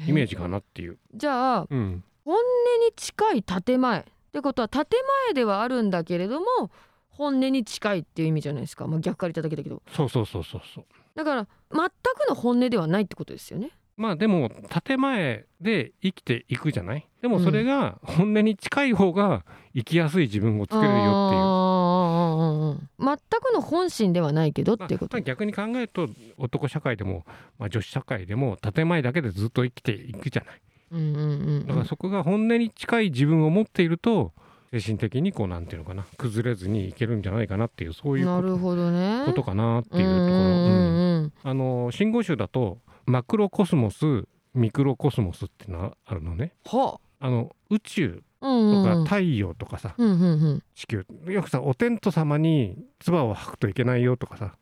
[0.07, 0.99] イメージかなっていう。
[1.15, 2.03] じゃあうん。
[2.25, 2.41] 本音
[2.87, 4.85] に近い建前ってことは建
[5.27, 6.47] 前ではあるんだけれども
[7.09, 9.83] 本音に近いっていう意味じゃないですか、まあ、逆から言っただけだけど。
[9.93, 10.85] そうそうそうそうそう。
[11.19, 13.73] だから全くの本音ではないってことですよね。
[13.97, 14.53] まあでも
[14.85, 17.05] 建前で生きていくじゃない？
[17.21, 22.89] でもそれが本音に近い方が生きやすい自分を作れるよっていう。
[23.01, 27.25] 全くの本心ではないけどっていうこと、まあ逆に考えると男社会でも、
[27.59, 30.61] まあ、女子社会でも建前だけでずっと生きていくじゃない？
[30.93, 31.25] うんうんう
[31.59, 31.67] ん。
[31.67, 34.33] だからそこが本音に近い自分を持っていると
[34.73, 39.21] 精神的にこうなんていうのかな崩れずにいけるんじゃないかなっていうそういうこなるほどね。
[39.25, 41.33] とことかなっていうところ、うん。
[41.43, 46.53] あの信号集だとマクロコスモスミクロコスモスっていうのがあるのね。
[46.67, 47.31] はあ。
[47.31, 49.95] の宇宙とか太陽とかさ、
[50.75, 51.07] 地球。
[51.27, 54.55] よくさお天道様に唾を吐くといけないよとかさ。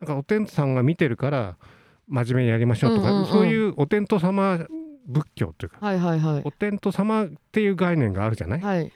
[0.00, 1.56] なんかお天道さんが見てるから
[2.08, 4.58] 真面目にやりましょうとか、そういうお天道様
[5.06, 5.78] 仏教というか。
[5.80, 6.42] はいはいはい。
[6.44, 8.92] お天道様っていう概念があるじゃない、はい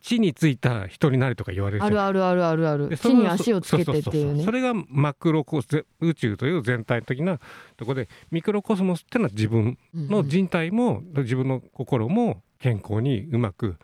[0.00, 2.96] 地についた人になれとか言われるあるあるあるあるある。
[2.96, 4.44] 地に足をつけてっていうね。
[4.44, 7.38] それがマクロコス宇宙という全体的な
[7.76, 13.76] ところでミクロコスモスってのは自分の人体も、自分の心も健康にうまく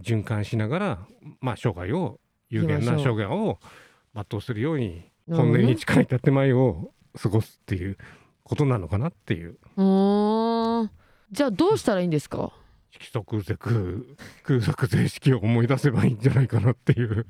[0.00, 0.98] 循環しながら、
[1.40, 2.18] まあ、生涯を
[2.50, 3.58] 有限な生涯を
[4.14, 7.96] 全うするように本音に近い建前を過ごすっていう
[8.42, 9.58] ことなのかなっていう。
[9.76, 10.90] うーん。
[11.30, 12.52] じゃあどうしたらいいんですか？
[12.90, 14.04] 色即是空
[14.44, 17.26] 空即是式を思い出せばいいんじゃないかなっていう。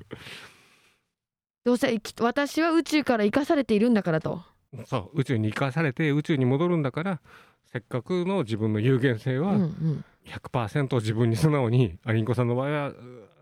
[1.65, 4.43] どうせ私は宇宙から生かされているんだからと。
[4.85, 7.21] そう宇宙に生かされて宇宙に戻るんだから
[7.65, 10.05] せっかくの自分の有限性はうんうん。
[10.25, 12.95] 100%自分に素直にアリンコさんの場合はう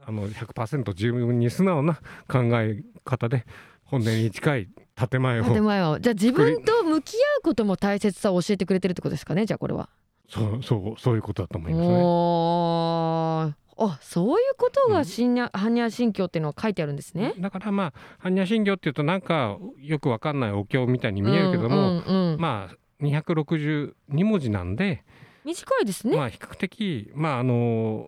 [0.05, 1.95] あの100%自分に素直な
[2.27, 3.45] 考え方で
[3.83, 9.89] 本音に近い建前を建前はじゃあ自分と向き合うことも大切さを教えてくれてるってことですかねじゃあこれは。
[10.27, 13.57] そうそうそういうことだと思いますね。
[13.79, 17.33] あそういうことが新ニャ般若心経っていうのは書いてあるんですね。
[17.39, 25.03] だからまあ般若心経っていうとなんかよくわかんないお経みたいに見えるけども、うんうんうんまあ262文字なんで、
[25.45, 26.17] 短いですね。
[26.17, 28.07] まあ比較的まああの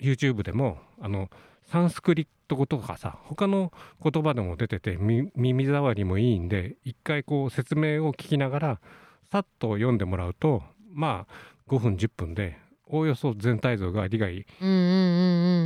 [0.00, 1.30] YouTube でもあの
[1.62, 3.72] サンスクリット語とかさ他の
[4.02, 8.80] 言葉でも出ててみ耳障りもいいんで一回こう説明を聞きながら
[9.30, 14.84] さっと読んでもらうとまあ5分10分でおおよそ全体像が理解うんうんうんう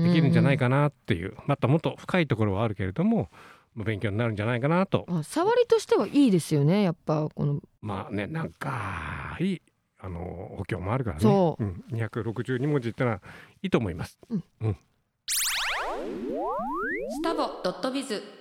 [0.01, 1.35] んうんできるんじゃないかなっていう。
[1.47, 3.31] またもっと深いところはあるけれども
[3.75, 5.05] まあ勉強になるんじゃないかなと。
[5.09, 7.61] あ触りとしてはいいですよねやっぱこの。
[7.81, 9.63] まあねなんかいい
[10.01, 11.65] あのお経もあるからね、そう。
[11.65, 13.21] ん、262文字ってのは
[13.63, 14.17] いいと思います。
[17.11, 18.38] スタボドットビズ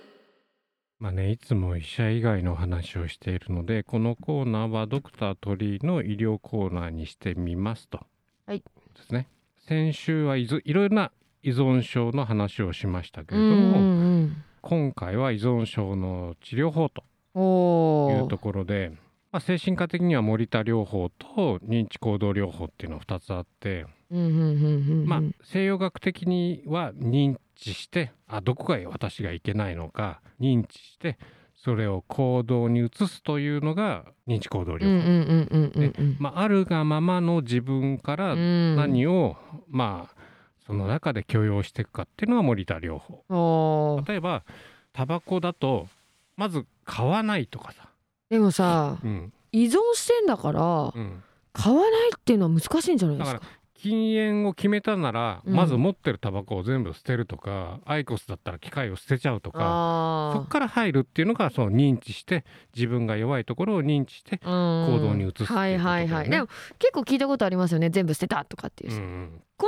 [1.00, 8.00] まあね、いつも医者以外の話をしているのでこのコーナーはドクター鳥居の医療コーナーにしてみますと。
[8.46, 8.64] はいで
[9.06, 9.28] すね。
[9.68, 14.30] 先週はいずいろいろな依存症の話をしましたけれども、
[14.60, 18.90] 今回は依存症の治療法とうん、おーいうところで、
[19.30, 24.44] まあ、精神科的には森田療法と認知行動療法っていうのが2つあって、うんうんうんうん
[25.00, 31.18] うんまあ、西洋学的には認知してあどこが私がいけないのか認知して
[31.56, 36.16] それを行動に移すというのが認知行動療法、うんうんうんうんうんうん。
[36.20, 38.76] まあ、あるがままの自分からうん。
[38.76, 39.36] 何を、
[39.68, 40.14] まあ
[40.66, 44.04] その中で許容していくかっていうのが森田療法。
[44.06, 44.44] 例えば
[44.92, 45.88] タバコだと
[46.36, 47.88] まず買わないとかさ、
[48.30, 49.32] でもさうん。
[49.50, 51.22] 依存してんだからうん、
[51.54, 53.32] 買わないっていうのは難しいんじゃないですか？
[53.32, 55.54] だから禁煙を決めたなら、うん。
[55.54, 59.64] まず持ってるタバコを全部捨てるとかアイコスだったら機械を捨てちゃうとかそ
[60.40, 62.44] あこから入るっていうのがその認知して
[62.74, 65.78] 自分が弱いところを認知して、行行動に移すっていうことだよね。
[65.78, 66.30] はいはいはい。
[66.30, 66.48] でも
[66.78, 67.90] 結構聞いたことありますよね。
[67.90, 68.92] 全部捨てたとかっていう。
[68.92, 69.67] う、んこ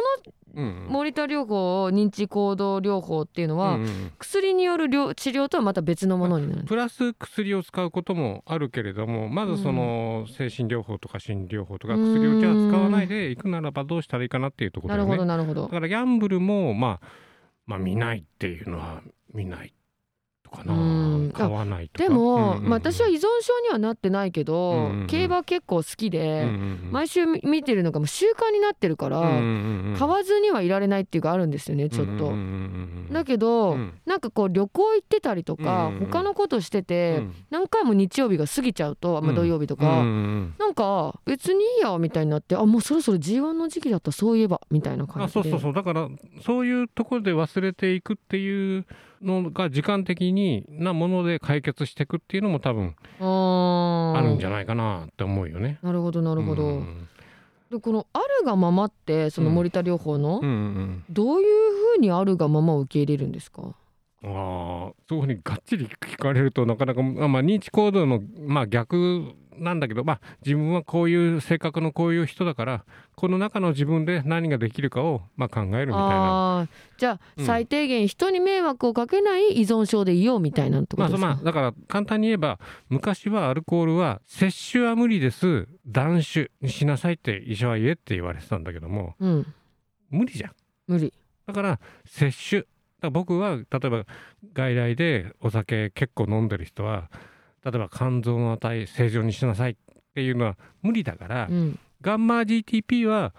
[0.54, 15.62] 森田療法認知行動療法っていうのは、うんうん薬による療治療とはまた別のものになるプラス薬を使うこともあるけれどもまずその精神療法とか心理療法とか薬をじゃあ使わないでいくならばどうしたらいいかなっていうところなるほどなるほど。
[15.62, 17.06] だからギャンブルもまあ
[17.66, 19.68] まあ見ないっていうのは見ない。
[19.68, 19.79] と
[20.50, 20.74] かな。
[20.74, 21.32] うん。
[21.32, 22.08] 買わないとか。
[22.08, 22.68] でも、うんうんうん。
[22.68, 23.28] まあ、私は依存症
[23.62, 25.06] にはなってないけど、うんうんうん。
[25.06, 26.48] 競馬結構好きうんで、うん
[26.86, 26.92] うん。
[26.92, 32.12] 毎週見見てるのがもう習慣になってるから、うんうんうんうん買わずにはいられないっていうかあるんですよねちょっと。
[32.12, 32.32] うんうんうん
[33.08, 33.12] うん。
[33.12, 33.92] だけど、うん。
[34.06, 37.34] なんかこう旅行行ってたりとか、うんうんうん他のことしてて、うん。
[37.50, 39.34] 何回も日曜日が過ぎちゃうと、まあ、うん。
[39.36, 45.40] 土曜日とか、うんうんなんか別にいいやみたいになってあもうそろそろ G1 の時期だったそういえばみたいな感じで。
[45.40, 45.72] あそうそうそう。
[45.72, 46.08] だから
[46.44, 48.86] そういうところで忘れていくっていう
[49.22, 55.78] のが時間的になもので解決していくっていうのも多分ああるんじゃゃないかなって思うよね。
[55.82, 57.08] なるほどなるほど、うん。
[57.70, 60.40] でこの「あるがまま」ってその森田療法の、
[61.10, 63.74] どういうふうにあるがままを受け入れるんですか？
[64.22, 76.68] ああそういうふうにがっちり聞かれるとなかなか、まあ、まあ認知行動の、まあ、逆なんだけど、まあ、自分はこういう性格のこういう人だからこの中の自分で何ができるかを、まあ、考えるみたいな。
[76.96, 77.46] じゃあ、うん。
[77.46, 82.58] 最低限人に迷惑をかけない依存症でいようみたいなとこまあ、ろですか、まあだから簡単に言えば
[82.88, 85.68] 昔はアルコールは摂取は無理です。
[85.86, 89.46] 断酒にしなさいって医者は言えって言われてたんだけどもうん。
[90.08, 90.52] 無理じゃん。
[90.86, 91.12] 無理。
[91.46, 92.66] だから摂取
[93.08, 94.04] ら僕は例えば
[94.52, 97.10] 外来でお酒結構飲んでる人は
[97.64, 99.76] 例えば肝臓の値正常にしなさいっ
[100.14, 101.78] ていうのは無理だから、うん。
[102.00, 103.34] ガンマ GTP は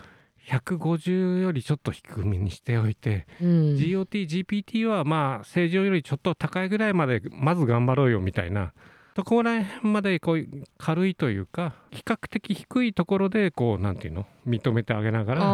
[0.48, 3.76] 150よりちょっと低めにしておいて、うん。
[3.76, 8.74] GOT、GPT はまあ正常よりちょっと高いぐらいまでまず頑張ろうよみたいな
[9.22, 10.48] そこら辺までこう
[10.80, 14.26] 軽いというか比較的低いところでこうなんていうの？
[14.48, 15.46] 認めてあげながらそ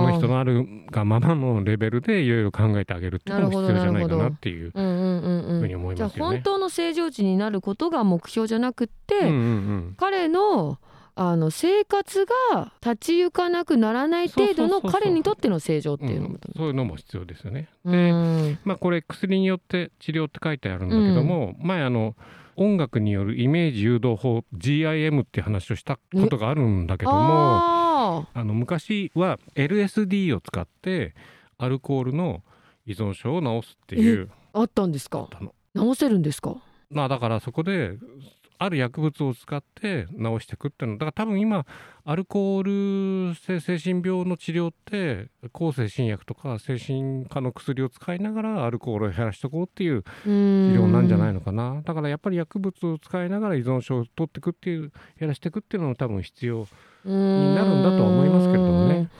[0.00, 6.36] の人のあるがままのレベルでいろいろ考えてあげるっていうのも必要じゃないかなっていううんうんうんふうに思うんじゃあいますよね。
[6.36, 9.36] 本当の正常値になることが目標じゃなくって、うんうんう
[9.90, 9.94] ん。
[9.98, 10.78] 彼の
[11.14, 16.36] あの生活が立ち行かなくならない程度の彼にとっての正常っていうのも。
[16.36, 17.68] うん、そういうのも必要ですよね。
[17.84, 18.58] うで、ん。
[18.64, 22.16] まあ、これ薬によって治療って書いてあるんだけども、前あの
[22.56, 31.14] 音楽によるイメージ誘導法 GIM っていう話をしたことがあるんだけどもああの昔は LSD を使って
[31.58, 32.42] アルコールの
[32.86, 34.24] 依存症を治すっていう。
[34.26, 35.28] ーあったんですか？
[35.74, 36.56] 治せるんですか？
[36.90, 37.96] まあだからそこで
[38.64, 40.98] ある薬物を使って治していくっていうの。
[40.98, 41.66] だから多分今
[42.04, 50.08] アルコール性精神病の治療って抗精神薬とか精神科の薬を使いながらアルコールを減らしておこうっていう治
[50.72, 51.82] 治療なんじゃないのかな。
[51.84, 56.66] だからやっぱり薬物を使いながら依存症を取っていくっていう減らしていくっていうのも多分必要、
[57.04, 59.10] になるんだとは思いますけれどもね。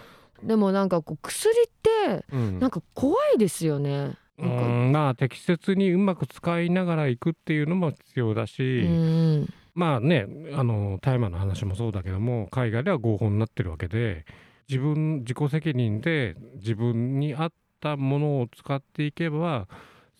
[0.42, 2.58] でもなんかこう薬ってうん。
[2.58, 3.90] なんか怖いですよね。
[3.90, 4.16] うなん
[4.48, 4.66] か。
[4.66, 4.92] ん。
[4.92, 14.26] まあ適切にうまく使いながら行くっていうのも必要だし、うんまあねあの大麻の話もそうだけども海外では合法になってるわけで
[14.68, 19.68] 自分自己責任で自分に合ったものを使っていけば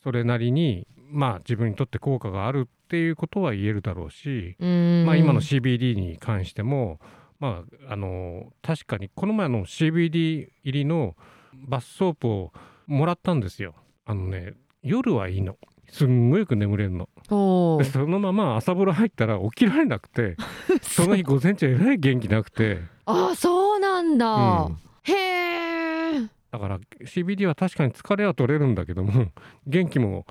[0.03, 6.99] それなりにまあ自分にとって効果があるっていうことは言えるだろうし、うんまあ、今の CBD に関しても
[7.39, 11.15] まああの確かにこの前の CBD 入りの
[11.55, 12.53] バスソープを
[12.87, 13.75] もらったんですよ。
[14.05, 15.57] あのね夜はいいの。
[15.91, 17.09] すんごいよく眠れるの。
[17.29, 20.37] そのまま朝風呂入ったら起きられなくて
[20.81, 24.79] その日午前中えらい元気なくて、あそうなんだ、うん。
[25.03, 29.27] へえだから CBD は確かに疲れは取れるんだけども
[29.67, 30.27] 元気も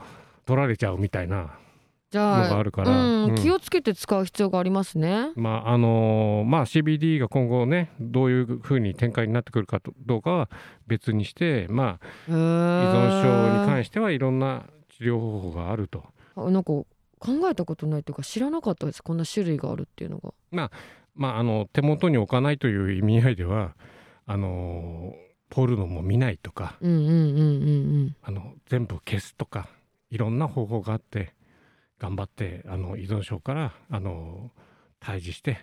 [0.45, 1.37] 取られちゃうみたいな。
[1.37, 1.49] の
[2.11, 5.31] じゃあがあるから、うんうん気をつけて使う必要がありますね。
[5.35, 10.49] まああのーまあ CBD が今後ねどういうふうに展開になってくるかとどうかは
[10.87, 14.65] 別にしてまあ依依存症に関してはいろんな
[14.97, 16.03] 治療方法があると。
[16.35, 16.87] あなんか考
[17.49, 20.33] えたことないというか知らなかったですこんな種類があるっていうのが。
[21.15, 23.75] まあ、あの手元に置かないという意味合いでは
[24.25, 27.13] あのーポルノも見ないとかうんうんうんう
[28.05, 29.67] んあの全部消すとか
[30.09, 31.33] いろんな方法があって
[32.01, 34.49] 頑張ってあの依存症からあの
[34.99, 35.59] 対峙して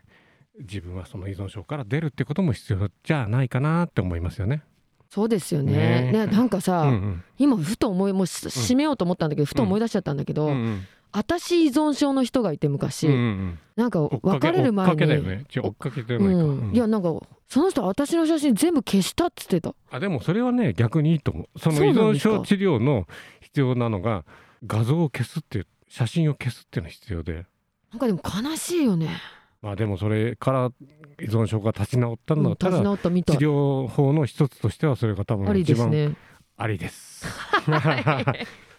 [0.61, 4.63] 自分はその依存症から出るってことも必要じゃないかなって思いますよね。
[5.11, 5.73] そうですよね。
[5.73, 6.13] ね。
[6.13, 7.25] ねなんかさ、うんうん。
[7.39, 10.87] 今ふと思いもうし締めようと思ったんだけど、ふと思い出しちゃったんだけど、うんうん。
[11.11, 15.45] 私依存症の人がいて昔、うんうんなんか別れる前に追っかけだよね。
[15.49, 17.15] 追っかけじゃないやなんか
[17.49, 19.75] その人私の写真全部消したっつってた。
[19.91, 21.59] あでもそれはね逆にいいと思う。
[21.59, 23.07] その依存症治療の
[23.41, 24.25] 必要なのが
[24.67, 27.47] 画像を消すっていう写真を消すっていうのが必要で
[27.91, 29.09] なんかでも悲しいよね。
[29.63, 30.71] まあでもそれから
[31.21, 33.39] 依存症が立ち直ったんうん立ちだったら、直ったみたい。
[33.39, 36.17] 治療法の一つとしてはそれが多あり分一番ですね。
[36.57, 37.27] ありです。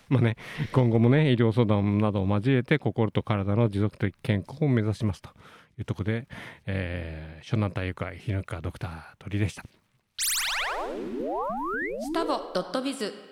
[0.09, 0.37] まあね
[0.71, 5.29] 今後もね医療相談などを交えて心と体の持続的健康を目指しますと
[5.77, 6.27] いうところで、
[6.65, 9.63] えー、湘南体育会日向ドクター鳥でした。
[12.01, 13.28] スタボドットビズ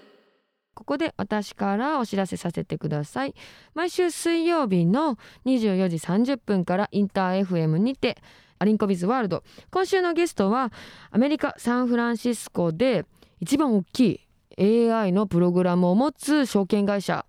[0.78, 3.34] ここで私からお知らせさせてください。
[3.74, 5.18] 毎週水曜日の
[5.48, 8.16] 24時30分からインター FM にて
[8.60, 9.44] アリンコビズワールド。
[9.72, 10.72] 今週のゲストは
[11.10, 13.06] アメリカサンフランシスコで
[13.40, 14.22] 一番大き
[14.60, 17.26] い AI のプログラムを持つ証券会社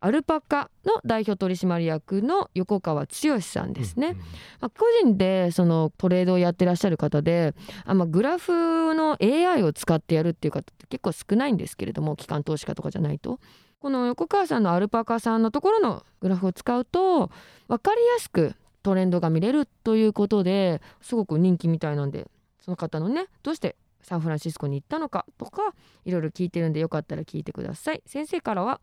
[0.00, 4.14] アルパカの代表取締役の横川剛さんですね、
[4.60, 13.38] まあ、個人でそのトレードをやってらっしゃる方であ、まあ、グラフの AI を使ってやるっていう方って結構少ないんですけれども機関投資家とかじゃないと。
[13.80, 17.30] この横川さんのアルパカさんのところのグラフを使うと
[17.66, 22.28] 分かりやすくトレンドが見れるということですごく人気みたいなんで
[22.62, 25.74] その方のねどうしてサンフランシスコに行ったのかとか
[26.04, 28.02] いろいろ聞いてるんでよかったら聞いてください。
[28.06, 28.80] 先生からは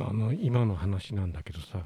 [0.00, 1.82] あの今の話なんだけどさ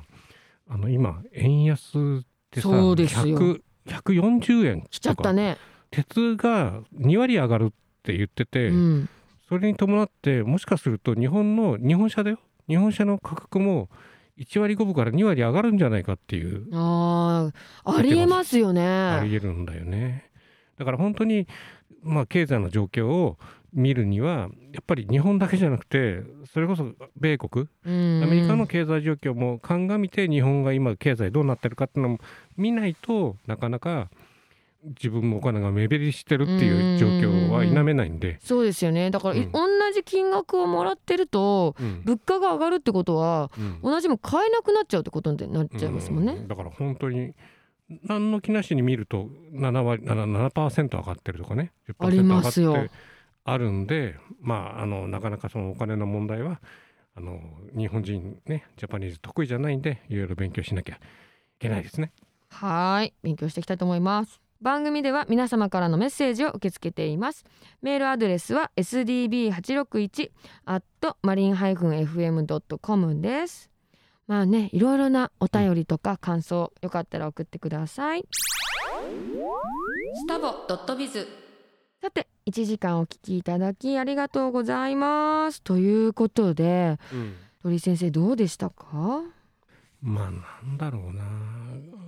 [0.69, 3.39] あの今円安ってさそうですよ。
[3.39, 5.59] 100 140円来ちゃったね、
[5.91, 7.69] 鉄が2割上がるっ
[8.03, 9.09] て言ってて、うん、
[9.49, 12.39] それに伴ってもしかすると日本の日本車だよ。
[12.69, 13.89] 日本車の価格も
[14.39, 16.69] 1割5分から2割上がるんじゃないかっていう。
[16.73, 18.87] あーありえますよね。
[18.87, 20.31] ありえるんだよね。
[20.79, 21.47] だから本当に
[22.03, 23.37] まあ経済の状況を
[23.73, 32.19] 見るにはやっぱり日本だけじゃなくてそれこそ米国アアメリカの経済状況も鑑みて日本が今経済どうなってるかっていうのも
[32.57, 34.11] 見ないとなかなか
[34.85, 39.13] 自分もお金が目減りしてるっていう状況は否めないんで、そうですよね。
[39.13, 39.53] だから、いうん。
[39.53, 42.03] 同じ金額をもらってるとうん。
[42.05, 43.79] 物価が上がるってことはうん。
[43.83, 46.49] 同じもん買えなくなっちゃうってことになっちゃいますもんね、うん。
[46.49, 47.33] だから本当に
[48.05, 51.71] 何の気なしに見ると7割 7%, 7上がってるとかね。
[51.89, 52.73] 10%あり上がっますよ。
[52.75, 52.91] て
[53.45, 56.61] あるんでまああのなかなかそのお金の問題は
[57.15, 57.41] あの
[57.77, 60.99] 日本人ねジャパニーズ得意じゃないんでいろいろ勉強しなきゃい
[61.59, 62.13] けないですね。
[62.49, 63.15] はーい。
[63.23, 64.41] 勉強していきたいと思います。
[64.61, 67.45] 番組では皆様からのメッセージを受け付けています。
[67.83, 70.31] メールアドレスは sdb861
[70.67, 70.85] at
[71.25, 73.71] marine-fm.com です。
[74.29, 78.25] まあねいろいろなお便りとか感想よかったら送ってください。
[80.15, 81.27] スタボドットビズ
[82.03, 85.63] さて1時間お聞きいただきありがとうございます。
[85.63, 86.99] ということで
[87.63, 89.23] 鳥居先生どうでしたか？
[90.01, 90.31] まあ
[90.67, 91.23] なんだろうな。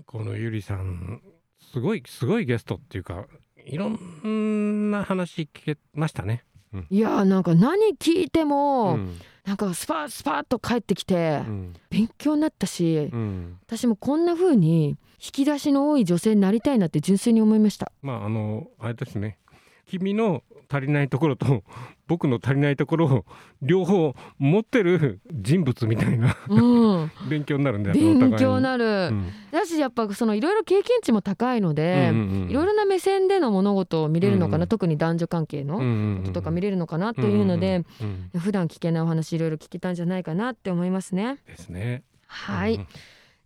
[0.04, 1.22] このゆりさん
[1.60, 3.26] すごいすごいゲストっていうか
[3.64, 6.42] いろんな話聞けましたね。
[6.90, 9.16] いやーなんか何聞いても、うん。
[9.44, 11.72] なんかスパッスパッと帰ってきてうん。
[11.88, 13.58] 勉強になったし、うん。
[13.64, 17.92] 私もこんな風に引き出しの多い女性になりたいなって純粋に思いました。
[18.02, 19.38] まああのあれですね
[19.86, 21.62] 君の足りないところと
[22.06, 23.24] 僕の足りないところを
[23.62, 26.36] 両方持ってる人物みたいな。
[26.48, 27.12] うん。
[27.28, 29.28] 勉強になるんだよ勉強になる、うん。
[29.50, 32.12] だしやっぱそのいろいろ経験値も高いので、
[32.48, 34.68] いろいろな目線での物事を見れるのかな、うんうん。
[34.68, 35.78] 特に男女関係の
[36.18, 41.38] こととか見れるのかなというので、うんうんうん普段聞けないお話いろいろ聞けたんじゃないかなって思いますね。
[41.46, 42.02] ですね。
[42.26, 42.86] はい、うん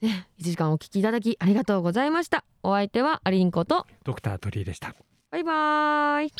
[0.00, 2.44] ね、1時間お聞きいただきありがとうございました。
[2.62, 4.94] お相手はアリンコとドクター鳥居でした
[5.30, 6.30] バイバイ。
[6.30, 6.32] ス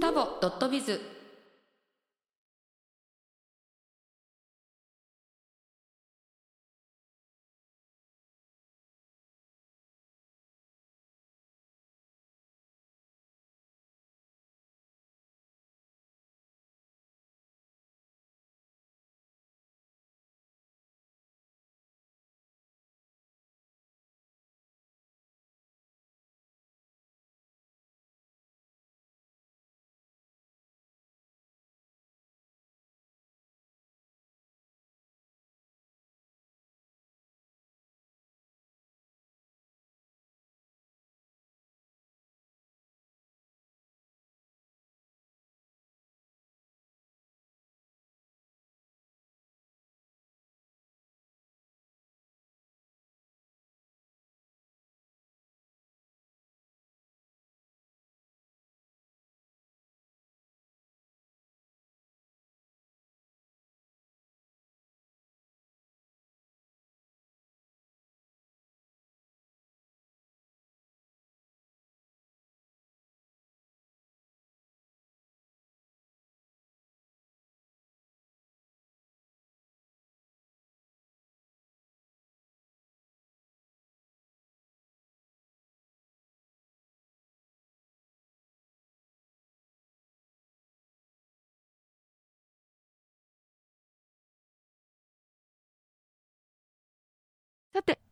[0.00, 0.48] タボド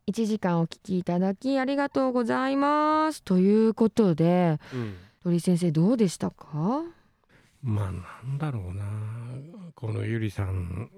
[0.07, 3.23] 1時間お聞きいただきありがとうございます。
[3.23, 4.59] ということで
[5.23, 6.83] 鳥居先生どうでしたか？
[7.63, 8.85] まあなんだろうな。
[9.73, 10.91] このゆりさん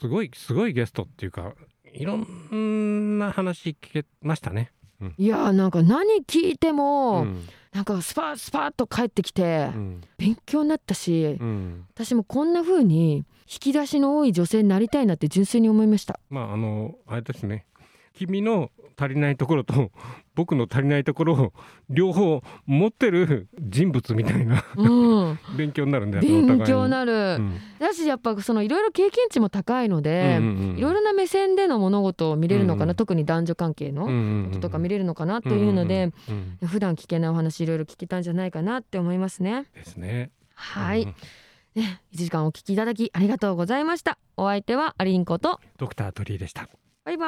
[0.00, 1.52] すごいすごいゲストっていうか
[1.92, 4.72] いろんな話聞けましたね。
[5.18, 7.46] いやーなんか何聞いても、うん。
[7.74, 10.00] なんかスパッスパッと帰ってきてうん。
[10.16, 11.84] 勉強になったし、うん。
[11.94, 16.18] 私もこんな風に引き出しの多い女性になりたいなって純粋に思いました。
[16.30, 17.66] まああのあれですね
[18.14, 19.90] 君の足りないところと
[20.34, 21.52] 僕の足りないところを
[21.90, 27.12] 両方持ってる人物みたいなうん、 勉強になるんだよ勉に強なる。
[27.12, 34.06] うんだしやっぱそのいろいろ経験値も高いので、うんうんうんいろいろな目線での物事を見れるのかな、うん特に男女関係の
[34.48, 39.66] こととか見れるのかなというので、うんうんうん普段聞けないお話いろいろ聞けたんじゃないかなって思いますね。
[39.74, 40.30] ですね。
[40.54, 41.14] はい、うん
[41.74, 44.18] ね、1時間お聞きいただきありがとうございました。
[44.36, 46.68] お相手はアリンコとドクタートリーでした。
[47.04, 47.26] バイバ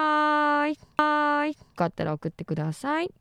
[0.64, 0.78] ーイ。
[0.96, 1.50] バイ。
[1.50, 3.12] よかったら送ってください。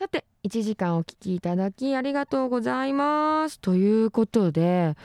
[0.00, 3.60] さて1時間お聞きいただきありがとうございます。
[3.60, 4.96] ということで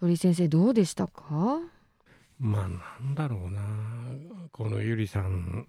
[0.00, 1.58] 鳥居先生どうでしたか？
[2.38, 2.68] まあ
[3.02, 3.60] なんだろうな。
[4.50, 5.66] このゆりさん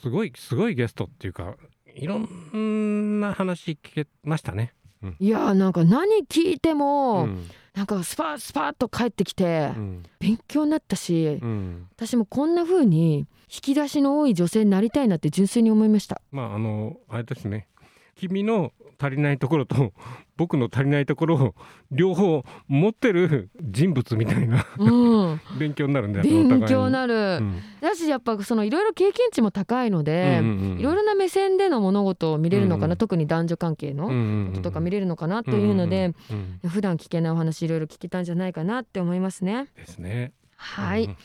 [0.00, 1.56] すごいすごいゲストっていうか
[1.94, 4.72] いろんな話聞けましたね。
[5.20, 7.46] いやーなんか何聞いても、うん。
[7.74, 10.02] なんかスパッスパッと帰ってきてうん。
[10.18, 11.88] 勉強になったし、うん。
[11.94, 16.22] 私もこんな風に引き出しの多い女性になりたいなって純粋に思いました。
[16.32, 17.66] まああのあれですね
[18.14, 19.92] 君の足りないところと
[20.36, 21.54] 僕の足りないところを
[21.92, 24.66] 両方持ってる人物みたいな。
[24.78, 27.60] うん、 勉強になるんだよ勉強なる、うん。
[27.80, 34.06] だしやっぱそのいろいろ経験値も高いので、うんうんうんいろいろな目線での物事を見れるのかな、うん特に男女関係の
[34.50, 39.66] こととか見れるのかなというので、うんうんうん普段聞けないお話いろいろ聞けたんじゃないかなって思いますね。
[39.76, 40.32] ですね。
[40.56, 41.16] はい、うん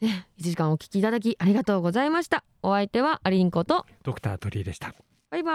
[0.00, 2.44] ね、1時間お聞きいただきありがとうございました。
[2.62, 4.94] お相手はアリンコとドクタートリーでした。
[5.30, 5.52] バイバ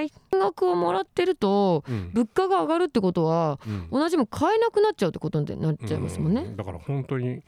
[0.00, 0.10] ーイ。
[0.30, 6.42] 金額をもらってるとうん物価が上がるってことはうん同じもん買えなくなっちゃうってことになっちゃいますもんね。
[6.42, 7.42] うんだから本当に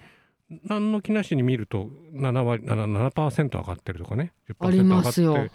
[0.64, 5.52] 何の気なしに見ると7割 7%, 7上がってるとかね10%ありますよ上がって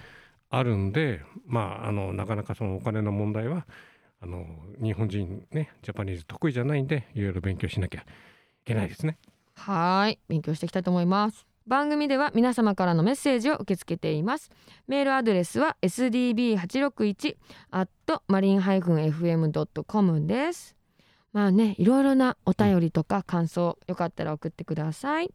[0.51, 3.65] あるんでまああのなかなかそのお金の問題は
[4.21, 4.45] あの
[4.81, 8.05] 日本人ねジャパニーズ得意じゃないんでいろいろ勉強しなきゃい
[8.63, 9.17] けないですね。
[9.55, 11.45] はーい勉強していきたいと思います。
[11.67, 14.51] 番組では皆様からのメッセージを受け付けています。
[14.87, 17.37] メールアドレスは sdb861
[17.71, 17.89] at
[18.29, 20.75] marine-fm.com です。
[21.33, 25.33] まあねいろいろなお便りとか感想よかったら送ってください。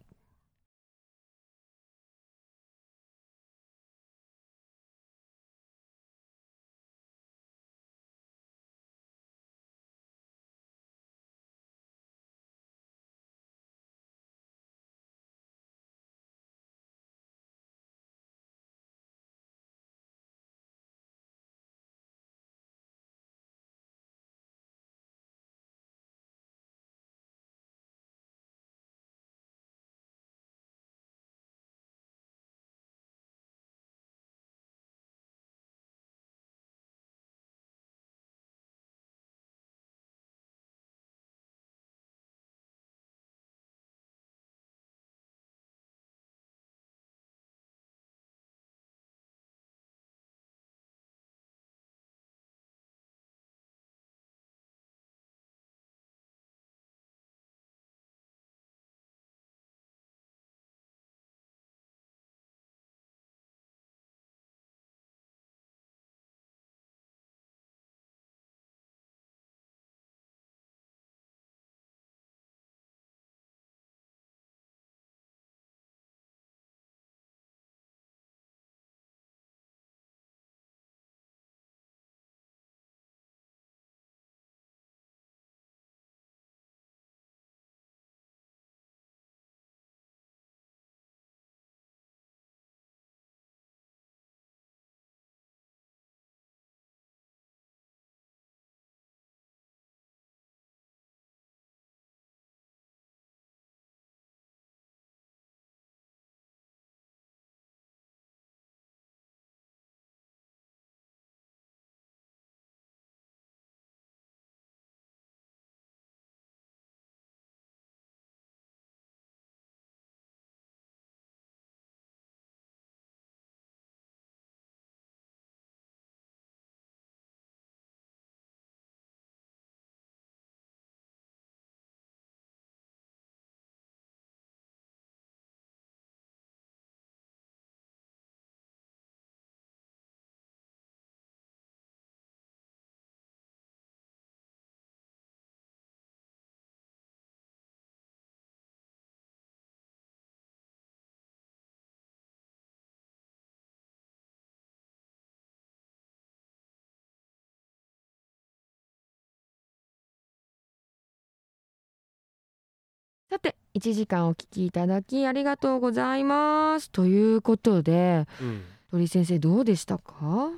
[163.31, 166.91] さて1時間お聞きいただきありがとうございます。
[166.91, 168.63] ということでうん。
[168.91, 170.51] 鳥居先生どうでしたか？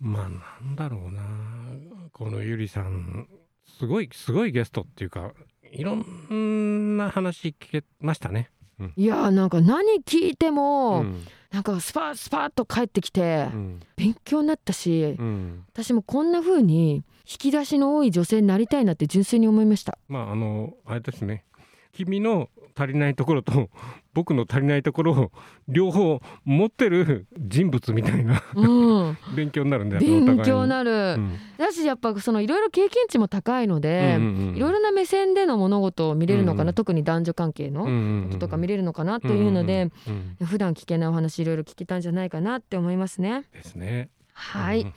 [0.00, 0.28] まあ
[0.64, 1.20] なんだろうな。
[2.14, 3.28] このゆりさん
[3.78, 5.32] すごいすごいゲストっていうか
[5.70, 8.50] いろんな話聞けましたね。
[8.96, 11.22] いやーなんか何聞いても、うん。
[11.52, 13.80] なんかスパスパッと帰ってきてうん。
[13.96, 15.66] 勉強になったし、うん。
[15.74, 19.98] 私もこんな風に引き出しの多い女性になりたいなって純粋に思いました。
[20.08, 21.44] まああのあれですね
[21.92, 23.68] 君の足りないところと
[24.14, 25.32] 僕の足りないところを
[25.68, 28.42] 両方持ってる人物みたいな。
[28.54, 29.18] うん。
[29.36, 31.38] 勉強になるんだよ勉強になる、うん。
[31.58, 34.18] だしやっぱそのいろいろ経験値も高いので、
[34.54, 37.84] いろいろな目線での物事を見れるのかな、うんうん特に男女関係の
[38.28, 43.44] こととか見れるのかなというので、うんうんうん普段聞けないお話いろいろ聞けたんじゃないかなって思いますね。
[43.52, 44.08] ですね。
[44.32, 44.92] はい、うん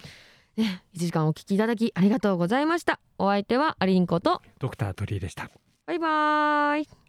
[0.55, 2.99] ね、1時間お聞きいただきありがとうございました。
[3.17, 5.49] お相手はアリンコとドクター鳥居でした。
[5.85, 7.02] バイバーイ。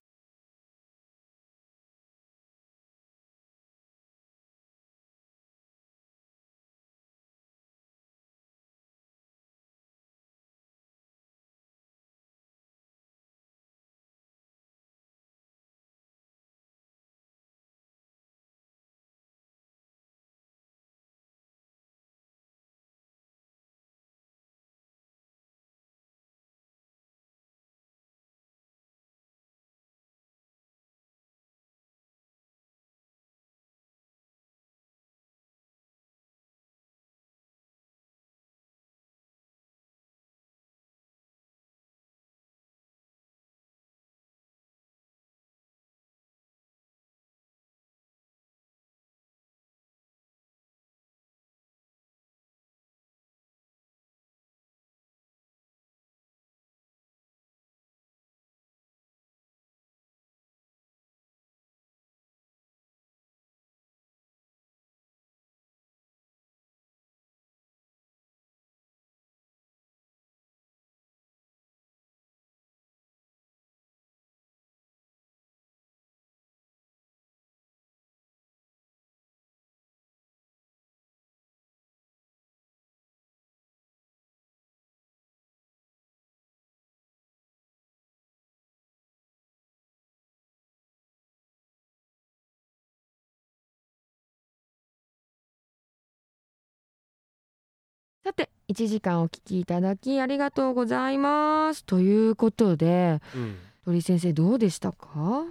[98.24, 101.84] さて1時間お聞きいただきありがとうございます。
[101.84, 103.56] ということでうん。
[103.84, 105.44] 鳥居先生どうでしたか？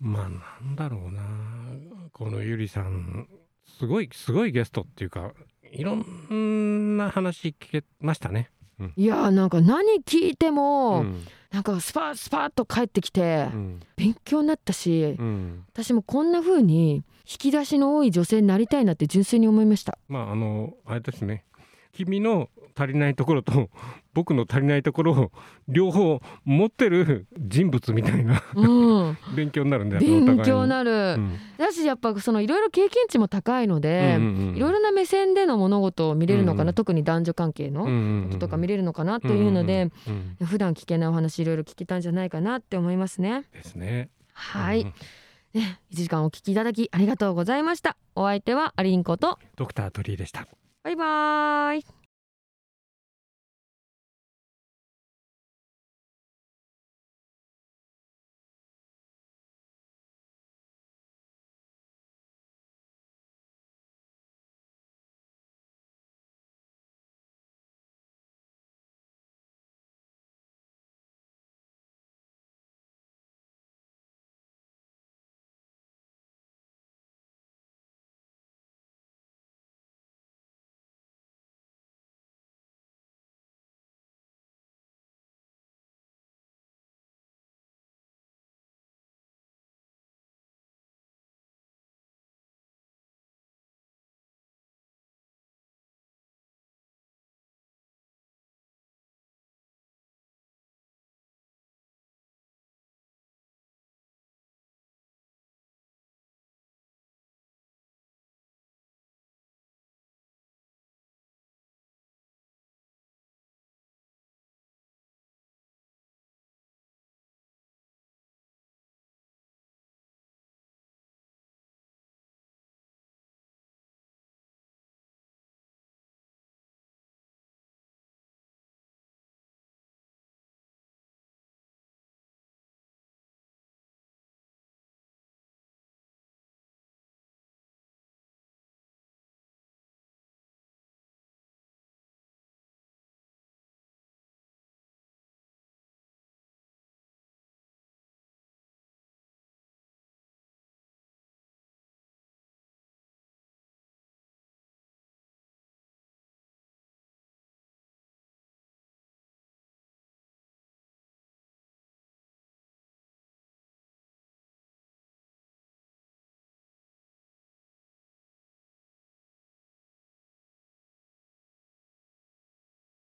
[0.00, 0.28] まあ
[0.64, 1.20] なんだろうな。
[2.14, 3.28] このゆりさん
[3.78, 5.32] すごいすごいゲストっていうか
[5.70, 8.50] いろんな話聞けましたね。
[8.96, 11.22] いやーなんか何聞いても、うん。
[11.52, 13.80] なんかスパスパッと帰ってきてうん。
[13.96, 15.66] 勉強になったし、うん。
[15.74, 19.98] 私もこんな風に引き出しの多い女性になりたいなって純粋に思いました。
[20.08, 21.44] まああのあれですね
[21.92, 23.68] 君の足りないところと
[24.14, 25.32] 僕の足りないところを
[25.68, 28.42] 両方持ってる人物みたいな。
[28.54, 29.18] うん。
[29.36, 31.38] 勉強になるんだよ勉強になる、うん。
[31.58, 37.84] だしやっぱそのいろいろ経験値も高いので、うんうんうんいろいろな目線での物事を見れるのかな、うん特に男女関係の
[38.28, 43.44] こととか見れるのかなというので、うんうんうん普段聞けないお話いろいろ聞けたんじゃないかなって思いますね。
[43.52, 44.08] ですね。
[44.32, 44.92] はい、うん
[45.52, 47.96] ね、1時間お聞きいただきありがとうございました。
[48.14, 50.46] お相手はアリンコとドクター鳥居でした。
[50.82, 51.99] バイバーイ。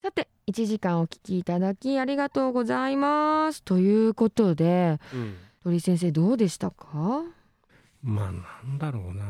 [0.06, 3.64] さて1時間お聞きいただきありがとうございます。
[3.64, 5.36] ということでうん。
[5.64, 7.24] 鳥居先生どうでしたか？
[8.04, 9.26] まあなんだろうな。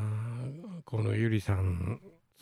[0.83, 2.01] このゆりさん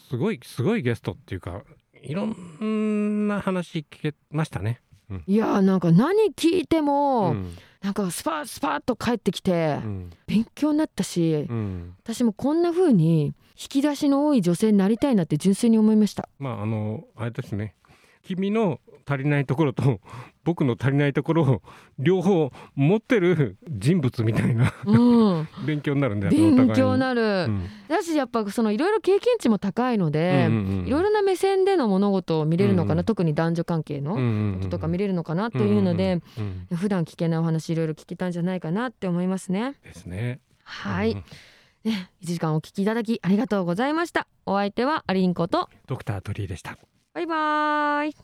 [0.09, 1.61] すごいすごいゲストっていうか
[2.01, 4.81] いろんな話聞けましたね。
[5.27, 7.55] いやーなんか何聞いても、うん。
[7.83, 10.09] なんかスパスパッと帰ってきてうん。
[10.25, 11.93] 勉強になったし、うん。
[12.03, 16.27] 私もこんな風に引き出しの多い女性になりたいなって純粋に思いました。
[16.39, 17.75] まああのあれですね
[18.23, 19.99] 君の足りないところと
[20.43, 21.61] 僕の足りないところを
[21.99, 25.47] 両方持ってる人物みたいなうん。
[25.65, 26.99] 勉強になるんだよ勉強に。
[26.99, 27.67] なる、うん。
[27.87, 30.87] だしやっぱそのいろいろ経験値も高いので、うんうんうん。
[30.87, 34.13] いろいろな目線での物事を見れるのかな、うん特に男女関係の
[34.57, 36.77] こととか見れるのかなというので、うんうんうん。
[36.77, 39.75] 普段聞けないお話いろいろ聞けたんじゃないかなって思いますね。
[39.83, 40.39] ですね。
[40.63, 41.23] はい、うん
[41.83, 44.27] ね、1時間お聞きいただきありがとうございました。
[44.45, 46.77] お相手はアリンコとドクター鳥居でした。
[47.13, 48.23] バイバーイ。